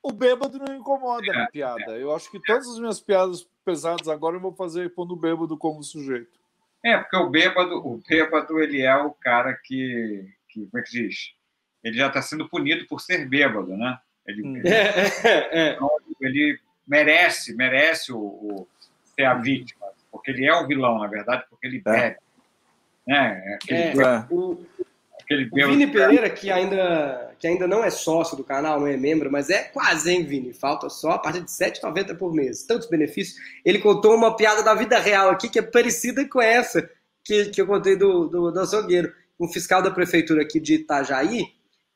o 0.03 0.11
bêbado 0.11 0.57
não 0.57 0.75
incomoda 0.75 1.31
na 1.31 1.47
piada. 1.47 1.97
Eu 1.97 2.15
acho 2.15 2.29
que 2.31 2.39
todas 2.39 2.67
as 2.67 2.79
minhas 2.79 2.99
piadas 2.99 3.47
pesadas 3.63 4.07
agora 4.07 4.35
eu 4.35 4.41
vou 4.41 4.53
fazer 4.53 4.93
pondo 4.93 5.13
o 5.13 5.17
bêbado 5.17 5.57
como 5.57 5.83
sujeito. 5.83 6.39
É, 6.83 6.97
porque 6.97 7.15
o 7.17 7.29
bêbado, 7.29 7.77
o 7.77 8.01
bêbado 8.07 8.59
ele 8.59 8.81
é 8.81 8.95
o 8.95 9.11
cara 9.11 9.53
que, 9.53 10.27
que 10.49 10.65
como 10.65 10.81
é 10.81 10.81
que 10.81 10.91
diz? 10.91 11.33
Ele 11.83 11.97
já 11.97 12.07
está 12.07 12.21
sendo 12.21 12.49
punido 12.49 12.87
por 12.87 12.99
ser 12.99 13.27
bêbado, 13.27 13.77
né? 13.77 13.99
Ele, 14.25 14.43
hum. 14.43 14.55
ele, 14.57 15.79
ele 16.21 16.59
merece, 16.87 17.55
merece 17.55 18.11
o, 18.11 18.17
o 18.17 18.67
ser 19.15 19.25
a 19.25 19.35
vítima, 19.35 19.87
porque 20.11 20.31
ele 20.31 20.45
é 20.45 20.53
o 20.53 20.67
vilão, 20.67 20.99
na 20.99 21.07
verdade, 21.07 21.45
porque 21.49 21.67
ele 21.67 21.77
é. 21.77 21.91
bebe. 21.91 22.17
É. 23.07 23.11
Né? 23.11 23.55
Aquele, 23.55 24.01
é, 24.01 24.25
o, 24.29 24.65
aquele 25.33 25.65
o 25.65 25.69
Vini 25.69 25.87
Pereira, 25.87 26.29
que 26.29 26.49
ainda, 26.49 27.33
que 27.39 27.47
ainda 27.47 27.67
não 27.67 27.83
é 27.83 27.89
sócio 27.89 28.35
do 28.35 28.43
canal, 28.43 28.79
não 28.79 28.87
é 28.87 28.97
membro, 28.97 29.31
mas 29.31 29.49
é 29.49 29.63
quase, 29.63 30.11
hein, 30.11 30.23
Vini? 30.23 30.53
Falta 30.53 30.89
só 30.89 31.11
a 31.11 31.19
partir 31.19 31.41
de 31.41 31.51
R$ 31.51 31.71
7,90 31.71 32.17
por 32.17 32.33
mês. 32.33 32.63
Tantos 32.63 32.89
benefícios. 32.89 33.37
Ele 33.63 33.79
contou 33.79 34.15
uma 34.15 34.35
piada 34.35 34.63
da 34.63 34.73
vida 34.73 34.99
real 34.99 35.29
aqui 35.29 35.49
que 35.49 35.59
é 35.59 35.61
parecida 35.61 36.27
com 36.27 36.41
essa 36.41 36.89
que, 37.23 37.45
que 37.45 37.61
eu 37.61 37.67
contei 37.67 37.95
do, 37.95 38.27
do, 38.27 38.51
do 38.51 38.59
açougueiro. 38.59 39.13
Um 39.39 39.47
fiscal 39.47 39.81
da 39.81 39.89
prefeitura 39.89 40.43
aqui 40.43 40.59
de 40.59 40.75
Itajaí, 40.75 41.45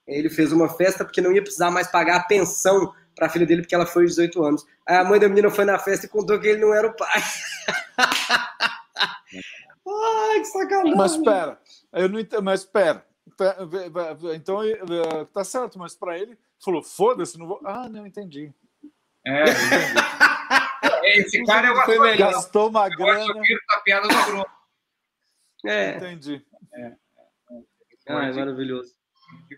ele 0.08 0.30
fez 0.30 0.52
uma 0.52 0.70
festa 0.70 1.04
porque 1.04 1.22
não 1.22 1.32
ia 1.32 1.42
precisar 1.42 1.70
mais 1.70 1.88
pagar 1.88 2.18
a 2.18 2.24
pensão 2.24 2.94
para 3.16 3.28
a 3.28 3.30
filha 3.30 3.46
dele 3.46 3.62
porque 3.62 3.76
ela 3.76 3.86
foi 3.86 4.06
18 4.06 4.44
anos. 4.44 4.66
Aí 4.88 4.98
a 4.98 5.04
mãe 5.04 5.20
da 5.20 5.30
menina 5.30 5.50
foi 5.50 5.66
na 5.66 5.80
festa 5.80 6.06
e 6.06 6.10
contou 6.10 6.40
que 6.40 6.48
ele 6.48 6.62
não 6.62 6.74
era 6.74 6.88
o 6.88 6.94
pai. 6.96 7.22
Ai, 9.88 10.40
que 10.40 10.46
sacanagem. 10.46 10.96
Mas 10.96 11.12
espera, 11.14 11.60
eu 11.94 12.10
não 12.10 12.20
entendo, 12.20 12.44
mas 12.44 12.62
espera. 12.62 13.06
Então 14.36 14.60
tá 15.34 15.44
certo, 15.44 15.78
mas 15.78 15.96
para 15.96 16.18
ele 16.18 16.38
falou: 16.64 16.82
foda-se, 16.82 17.38
não 17.38 17.48
vou. 17.48 17.62
Ah, 17.66 17.90
não 17.90 18.06
entendi. 18.06 18.54
É, 19.26 19.44
entendi. 19.44 19.96
Esse 21.20 21.44
cara 21.46 21.68
eu 21.68 21.76
foi 21.84 22.00
melhor. 22.00 22.32
Gastou 22.32 22.70
uma 22.70 22.88
eu 22.88 22.98
grana. 22.98 23.34
da 23.34 23.78
piada 23.84 24.08
do 24.08 24.24
Bruno. 24.26 24.46
É. 25.66 25.98
Entendi. 25.98 26.46
É. 26.74 26.94
Ah, 28.08 28.26
é 28.26 28.34
maravilhoso. 28.34 28.94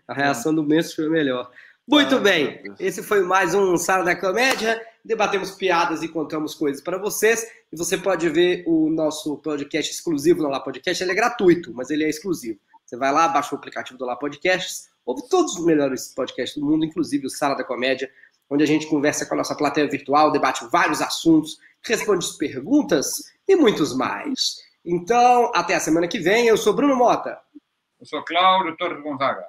A 0.06 0.14
reação 0.14 0.54
do 0.54 0.62
Messi 0.62 0.96
foi 0.96 1.08
melhor. 1.08 1.50
Muito 1.86 2.16
ah, 2.16 2.20
bem, 2.20 2.62
esse 2.78 3.02
foi 3.02 3.22
mais 3.22 3.54
um 3.54 3.76
Sala 3.76 4.04
da 4.04 4.14
Comédia. 4.14 4.80
Debatemos 5.04 5.52
piadas 5.52 6.02
e 6.02 6.08
contamos 6.08 6.54
coisas 6.54 6.82
para 6.82 6.98
vocês. 6.98 7.46
E 7.72 7.76
você 7.76 7.96
pode 7.96 8.28
ver 8.28 8.62
o 8.66 8.90
nosso 8.90 9.38
podcast 9.38 9.90
exclusivo 9.90 10.42
no 10.42 10.50
Lá 10.50 10.60
Podcast. 10.60 11.02
Ele 11.02 11.12
é 11.12 11.14
gratuito, 11.14 11.72
mas 11.72 11.88
ele 11.88 12.04
é 12.04 12.08
exclusivo. 12.08 12.58
Você 12.88 12.96
vai 12.96 13.12
lá, 13.12 13.28
baixa 13.28 13.54
o 13.54 13.58
aplicativo 13.58 13.98
do 13.98 14.06
Lá 14.06 14.16
Podcasts, 14.16 14.88
ouve 15.04 15.28
todos 15.28 15.56
os 15.56 15.64
melhores 15.66 16.08
podcasts 16.14 16.58
do 16.58 16.64
mundo, 16.64 16.86
inclusive 16.86 17.26
o 17.26 17.30
Sala 17.30 17.54
da 17.54 17.62
Comédia, 17.62 18.10
onde 18.48 18.64
a 18.64 18.66
gente 18.66 18.86
conversa 18.86 19.26
com 19.26 19.34
a 19.34 19.36
nossa 19.36 19.54
plateia 19.54 19.86
virtual, 19.86 20.32
debate 20.32 20.66
vários 20.72 21.02
assuntos, 21.02 21.58
responde 21.82 22.24
as 22.24 22.32
perguntas 22.38 23.30
e 23.46 23.54
muitos 23.56 23.94
mais. 23.94 24.56
Então, 24.82 25.52
até 25.54 25.74
a 25.74 25.80
semana 25.80 26.08
que 26.08 26.18
vem. 26.18 26.46
Eu 26.46 26.56
sou 26.56 26.72
Bruno 26.72 26.96
Mota. 26.96 27.38
Eu 28.00 28.06
sou 28.06 28.24
Cláudio 28.24 28.74
Torres 28.78 29.02
Gonzaga. 29.02 29.46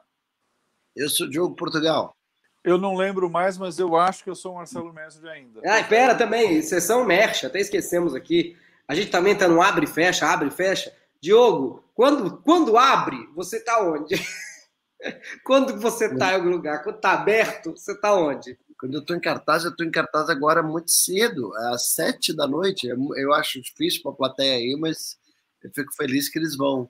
Eu 0.94 1.08
sou 1.08 1.30
Diogo 1.30 1.56
Portugal. 1.56 2.14
Eu 2.62 2.78
não 2.78 2.94
lembro 2.94 3.30
mais, 3.30 3.58
mas 3.58 3.80
eu 3.80 3.96
acho 3.96 4.22
que 4.22 4.30
eu 4.30 4.36
sou 4.36 4.56
Marcelo 4.56 4.92
Mestre 4.92 5.30
ainda. 5.30 5.62
Ah, 5.64 5.82
pera 5.82 6.14
também, 6.14 6.62
sessão 6.62 7.06
Merch, 7.06 7.46
até 7.46 7.62
esquecemos 7.62 8.14
aqui. 8.14 8.58
A 8.86 8.94
gente 8.94 9.10
também 9.10 9.34
tá 9.34 9.48
no 9.48 9.62
abre 9.62 9.86
e 9.86 9.88
fecha, 9.88 10.28
abre 10.28 10.50
e 10.50 10.52
fecha. 10.52 10.94
Diogo, 11.22 11.84
quando, 11.94 12.38
quando 12.38 12.78
abre, 12.78 13.18
você 13.36 13.60
tá 13.60 13.84
onde? 13.84 14.16
quando 15.44 15.80
você 15.80 16.16
tá 16.16 16.32
em 16.32 16.36
algum 16.36 16.50
lugar? 16.50 16.84
Quando 16.84 17.00
tá 17.00 17.14
aberto, 17.14 17.72
você 17.72 18.00
tá 18.00 18.14
onde? 18.14 18.58
Quando 18.80 18.96
eu 18.96 19.06
tô 19.06 19.14
em 19.14 19.20
cartaz, 19.20 19.66
eu 19.66 19.76
tô 19.76 19.84
em 19.84 19.92
cartaz 19.92 20.30
agora 20.30 20.64
muito 20.64 20.92
cedo, 20.92 21.54
às 21.56 21.92
sete 21.92 22.34
da 22.34 22.48
noite. 22.48 22.88
Eu 22.88 23.34
acho 23.34 23.62
difícil 23.62 24.02
para 24.02 24.12
a 24.12 24.16
plateia 24.16 24.54
aí, 24.54 24.78
mas 24.80 25.18
eu 25.62 25.70
fico 25.74 25.94
feliz 25.94 26.30
que 26.30 26.40
eles 26.40 26.56
vão, 26.56 26.90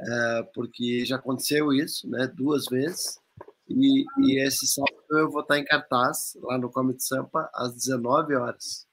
é, 0.00 0.42
porque 0.52 1.04
já 1.04 1.14
aconteceu 1.14 1.72
isso, 1.72 2.10
né, 2.10 2.26
duas 2.34 2.64
vezes. 2.66 3.20
E, 3.68 4.04
e, 4.18 4.42
esse 4.44 4.66
sábado 4.66 5.04
eu 5.10 5.30
vou 5.30 5.42
estar 5.42 5.58
em 5.58 5.64
cartaz 5.64 6.36
lá 6.42 6.58
no 6.58 6.70
Comedy 6.70 7.04
Sampa 7.04 7.48
às 7.54 7.72
19 7.74 8.34
horas. 8.34 8.87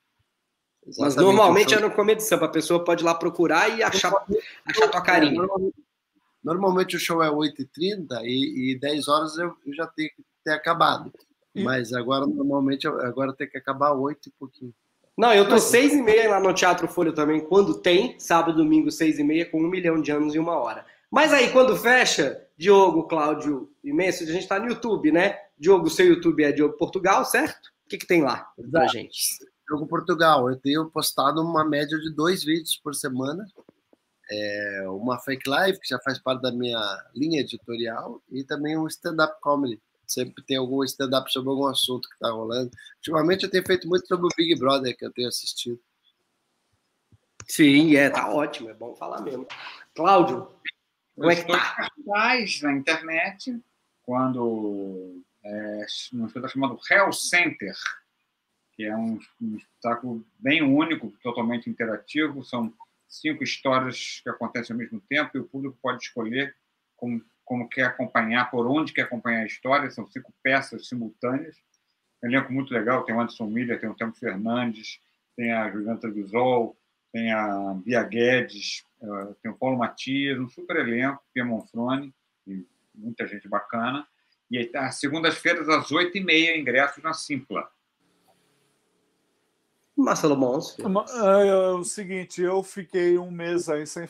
Exatamente 0.88 1.15
Mas 1.15 1.15
normalmente 1.15 1.74
é 1.74 1.80
no 1.80 1.91
Comedy 1.91 2.24
Sampa, 2.24 2.45
a 2.45 2.50
pessoa 2.50 2.84
pode 2.84 3.04
ir 3.04 3.06
lá 3.06 3.15
procurar 3.15 3.76
e 3.76 3.82
achar, 3.82 4.13
achar 4.65 4.88
tua 4.89 5.02
carinha. 5.02 5.34
Normalmente, 5.34 5.76
normalmente 6.43 6.95
o 6.95 7.00
show 7.00 7.24
é 7.24 7.30
8h30 7.30 8.21
e, 8.24 8.74
e 8.74 8.80
10 8.80 9.08
horas 9.08 9.38
eu, 9.38 9.56
eu 9.65 9.74
já 9.74 9.88
tenho 9.88 10.10
que 10.10 10.24
ter 10.43 10.52
acabado. 10.52 11.12
Mas 11.56 11.93
agora, 11.93 12.28
normalmente, 12.28 12.86
agora 12.86 13.34
tem 13.34 13.48
que 13.48 13.58
acabar 13.58 13.93
8 13.93 14.28
e 14.28 14.32
pouquinho. 14.38 14.74
Não, 15.17 15.34
eu 15.34 15.48
tô 15.48 15.58
seis 15.58 15.93
e 15.93 16.02
meia 16.02 16.30
lá 16.30 16.41
no 16.41 16.54
Teatro 16.54 16.89
Folha 16.89 17.13
também, 17.13 17.39
quando 17.39 17.80
tem, 17.80 18.19
sábado, 18.19 18.58
domingo, 18.58 18.91
seis 18.91 19.17
e 19.17 19.24
meia, 19.24 19.50
com 19.50 19.62
um 19.62 19.69
milhão 19.69 20.02
de 20.02 20.12
anos 20.12 20.36
e 20.36 20.39
uma 20.39 20.58
hora. 20.58 20.86
Mas 21.10 21.32
aí, 21.32 21.52
quando 21.52 21.78
fecha, 21.78 22.45
Diogo, 22.58 23.08
Cláudio 23.08 23.69
e 23.82 23.93
Messi, 23.93 24.26
a 24.26 24.34
gente 24.34 24.48
tá 24.48 24.60
no 24.60 24.67
YouTube, 24.67 25.13
né? 25.13 25.38
Diogo, 25.58 25.89
seu 25.89 26.06
YouTube 26.06 26.43
é 26.43 26.52
Diogo 26.52 26.76
Portugal, 26.76 27.24
certo? 27.24 27.67
O 27.86 27.89
que, 27.89 27.98
que 27.98 28.06
tem 28.06 28.21
lá 28.21 28.45
pra 28.69 28.88
gente? 28.88 29.17
Diogo 29.67 29.88
Portugal, 29.88 30.49
eu 30.49 30.58
tenho 30.58 30.89
postado 30.89 31.41
uma 31.41 31.65
média 31.65 31.97
de 31.97 32.13
dois 32.13 32.43
vídeos 32.43 32.78
por 32.78 32.93
semana. 32.93 33.45
É 34.30 34.86
uma 34.88 35.19
fake 35.19 35.47
live, 35.47 35.80
que 35.80 35.88
já 35.88 35.99
faz 35.99 36.19
parte 36.19 36.41
da 36.41 36.51
minha 36.51 36.80
linha 37.13 37.41
editorial, 37.41 38.21
e 38.32 38.43
também 38.43 38.78
um 38.78 38.88
stand-up 38.88 39.39
comedy 39.41 39.82
sempre 40.08 40.43
tem 40.43 40.58
algum 40.58 40.84
stand-up 40.84 41.32
sobre 41.32 41.49
algum 41.49 41.65
assunto 41.65 42.08
que 42.08 42.15
está 42.15 42.32
rolando. 42.32 42.71
Ultimamente 42.97 43.43
eu 43.43 43.49
tenho 43.49 43.65
feito 43.65 43.88
muito 43.88 44.08
sobre 44.08 44.25
o 44.25 44.36
Big 44.36 44.58
Brother 44.58 44.95
que 44.95 45.06
eu 45.06 45.12
tenho 45.12 45.28
assistido. 45.28 45.80
Sim, 47.47 47.95
é, 47.95 48.10
tá 48.10 48.30
ótimo, 48.30 48.69
é 48.69 48.73
bom 48.73 48.95
falar 48.95 49.21
mesmo. 49.21 49.47
Cláudio, 49.93 50.47
como 51.15 51.32
é 51.32 51.36
que 51.36 51.47
tá? 51.47 51.75
cartaz 51.75 52.62
na 52.62 52.73
internet 52.73 53.62
quando 54.04 55.21
é, 55.43 55.86
um 56.13 56.25
espetáculo 56.25 56.49
chamado 56.49 56.80
Hell 56.89 57.12
Center, 57.12 57.75
que 58.75 58.83
é 58.83 58.95
um, 58.95 59.19
um 59.41 59.55
espetáculo 59.57 60.25
bem 60.39 60.61
único, 60.61 61.11
totalmente 61.23 61.69
interativo. 61.69 62.43
São 62.43 62.73
cinco 63.07 63.43
histórias 63.43 64.21
que 64.23 64.29
acontecem 64.29 64.73
ao 64.73 64.77
mesmo 64.77 65.01
tempo 65.07 65.31
e 65.35 65.39
o 65.39 65.45
público 65.45 65.77
pode 65.81 66.03
escolher 66.03 66.55
como 66.95 67.21
como 67.45 67.69
quer 67.69 67.83
acompanhar, 67.83 68.49
por 68.49 68.65
onde 68.65 68.91
quer 68.91 69.03
acompanhar 69.03 69.43
a 69.43 69.45
história. 69.45 69.91
São 69.91 70.07
cinco 70.07 70.33
peças 70.41 70.88
simultâneas. 70.88 71.55
Um 72.21 72.27
elenco 72.27 72.51
muito 72.51 72.73
legal. 72.73 73.03
Tem 73.03 73.15
o 73.15 73.19
Anderson 73.21 73.45
Miller, 73.45 73.79
tem 73.79 73.88
o 73.88 73.93
Tempo 73.93 74.17
Fernandes, 74.17 74.99
tem 75.38 75.53
a 75.53 75.69
Juliana 75.69 75.99
Trevisol, 75.99 76.75
tem 77.13 77.31
a 77.31 77.75
Bia 77.85 78.03
Guedes, 78.03 78.83
eh, 79.01 79.35
tem 79.43 79.51
o 79.51 79.55
Paulo 79.55 79.77
Matias, 79.77 80.39
um 80.39 80.49
super 80.49 80.77
elenco, 80.77 81.23
Pia 81.31 81.45
Monfrone, 81.45 82.13
muita 82.95 83.27
gente 83.27 83.47
bacana. 83.47 84.07
E 84.49 84.71
às 84.75 84.95
segundas-feiras, 84.99 85.69
às 85.69 85.91
oito 85.91 86.17
e 86.17 86.23
meia, 86.23 86.57
ingressos 86.57 87.03
na 87.03 87.13
Simpla. 87.13 87.69
Marcelo 89.97 90.36
Mons. 90.36 90.77
É, 90.79 91.47
é, 91.47 91.69
o 91.71 91.84
seguinte, 91.84 92.41
eu 92.41 92.62
fiquei 92.63 93.17
um 93.17 93.31
mês 93.31 93.69
aí 93.69 93.88
sem, 93.88 94.08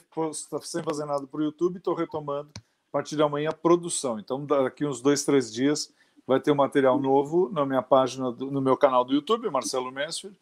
sem 0.62 0.84
fazer 0.84 1.06
nada 1.06 1.28
para 1.28 1.40
o 1.40 1.44
YouTube, 1.44 1.78
estou 1.78 1.94
retomando 1.94 2.50
partir 2.96 3.18
de 3.18 3.24
amanhã, 3.24 3.52
produção. 3.52 4.18
Então, 4.18 4.46
daqui 4.46 4.86
uns 4.86 5.02
dois, 5.02 5.26
três 5.26 5.52
dias, 5.52 5.94
vai 6.26 6.40
ter 6.40 6.52
um 6.52 6.56
material 6.56 6.98
novo 6.98 7.50
na 7.52 7.66
minha 7.66 7.82
página, 7.82 8.32
do, 8.32 8.50
no 8.50 8.62
meu 8.62 8.78
canal 8.78 9.04
do 9.04 9.14
YouTube, 9.14 9.50
Marcelo 9.50 9.92
Mansfield. 9.92 10.40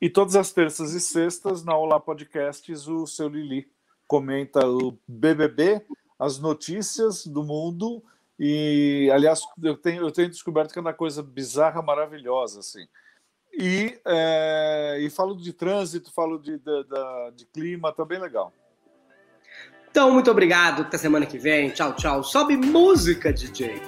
E 0.00 0.08
todas 0.08 0.36
as 0.36 0.52
terças 0.52 0.92
e 0.92 1.00
sextas, 1.00 1.64
na 1.64 1.76
Olá 1.76 1.98
Podcasts, 1.98 2.86
o 2.86 3.04
seu 3.04 3.26
Lili 3.26 3.68
comenta 4.06 4.64
o 4.64 4.96
BBB, 5.08 5.84
as 6.16 6.38
notícias 6.38 7.26
do 7.26 7.42
mundo. 7.42 8.00
E, 8.38 9.10
aliás, 9.12 9.40
eu 9.60 9.76
tenho, 9.76 10.02
eu 10.02 10.12
tenho 10.12 10.30
descoberto 10.30 10.72
que 10.72 10.78
é 10.78 10.82
uma 10.82 10.94
coisa 10.94 11.20
bizarra, 11.20 11.82
maravilhosa, 11.82 12.60
assim. 12.60 12.86
E, 13.60 13.98
é, 14.06 14.98
e 15.00 15.10
falo 15.10 15.34
de 15.34 15.52
trânsito, 15.52 16.12
falo 16.12 16.38
de, 16.38 16.58
de, 16.58 16.84
de, 16.84 17.36
de 17.38 17.46
clima, 17.46 17.92
também 17.92 18.20
legal. 18.20 18.52
Então, 19.90 20.12
muito 20.12 20.30
obrigado. 20.30 20.82
Até 20.82 20.96
semana 20.96 21.26
que 21.26 21.38
vem. 21.38 21.70
Tchau, 21.70 21.92
tchau. 21.94 22.22
Sobe 22.22 22.56
música, 22.56 23.32
DJ. 23.32 23.82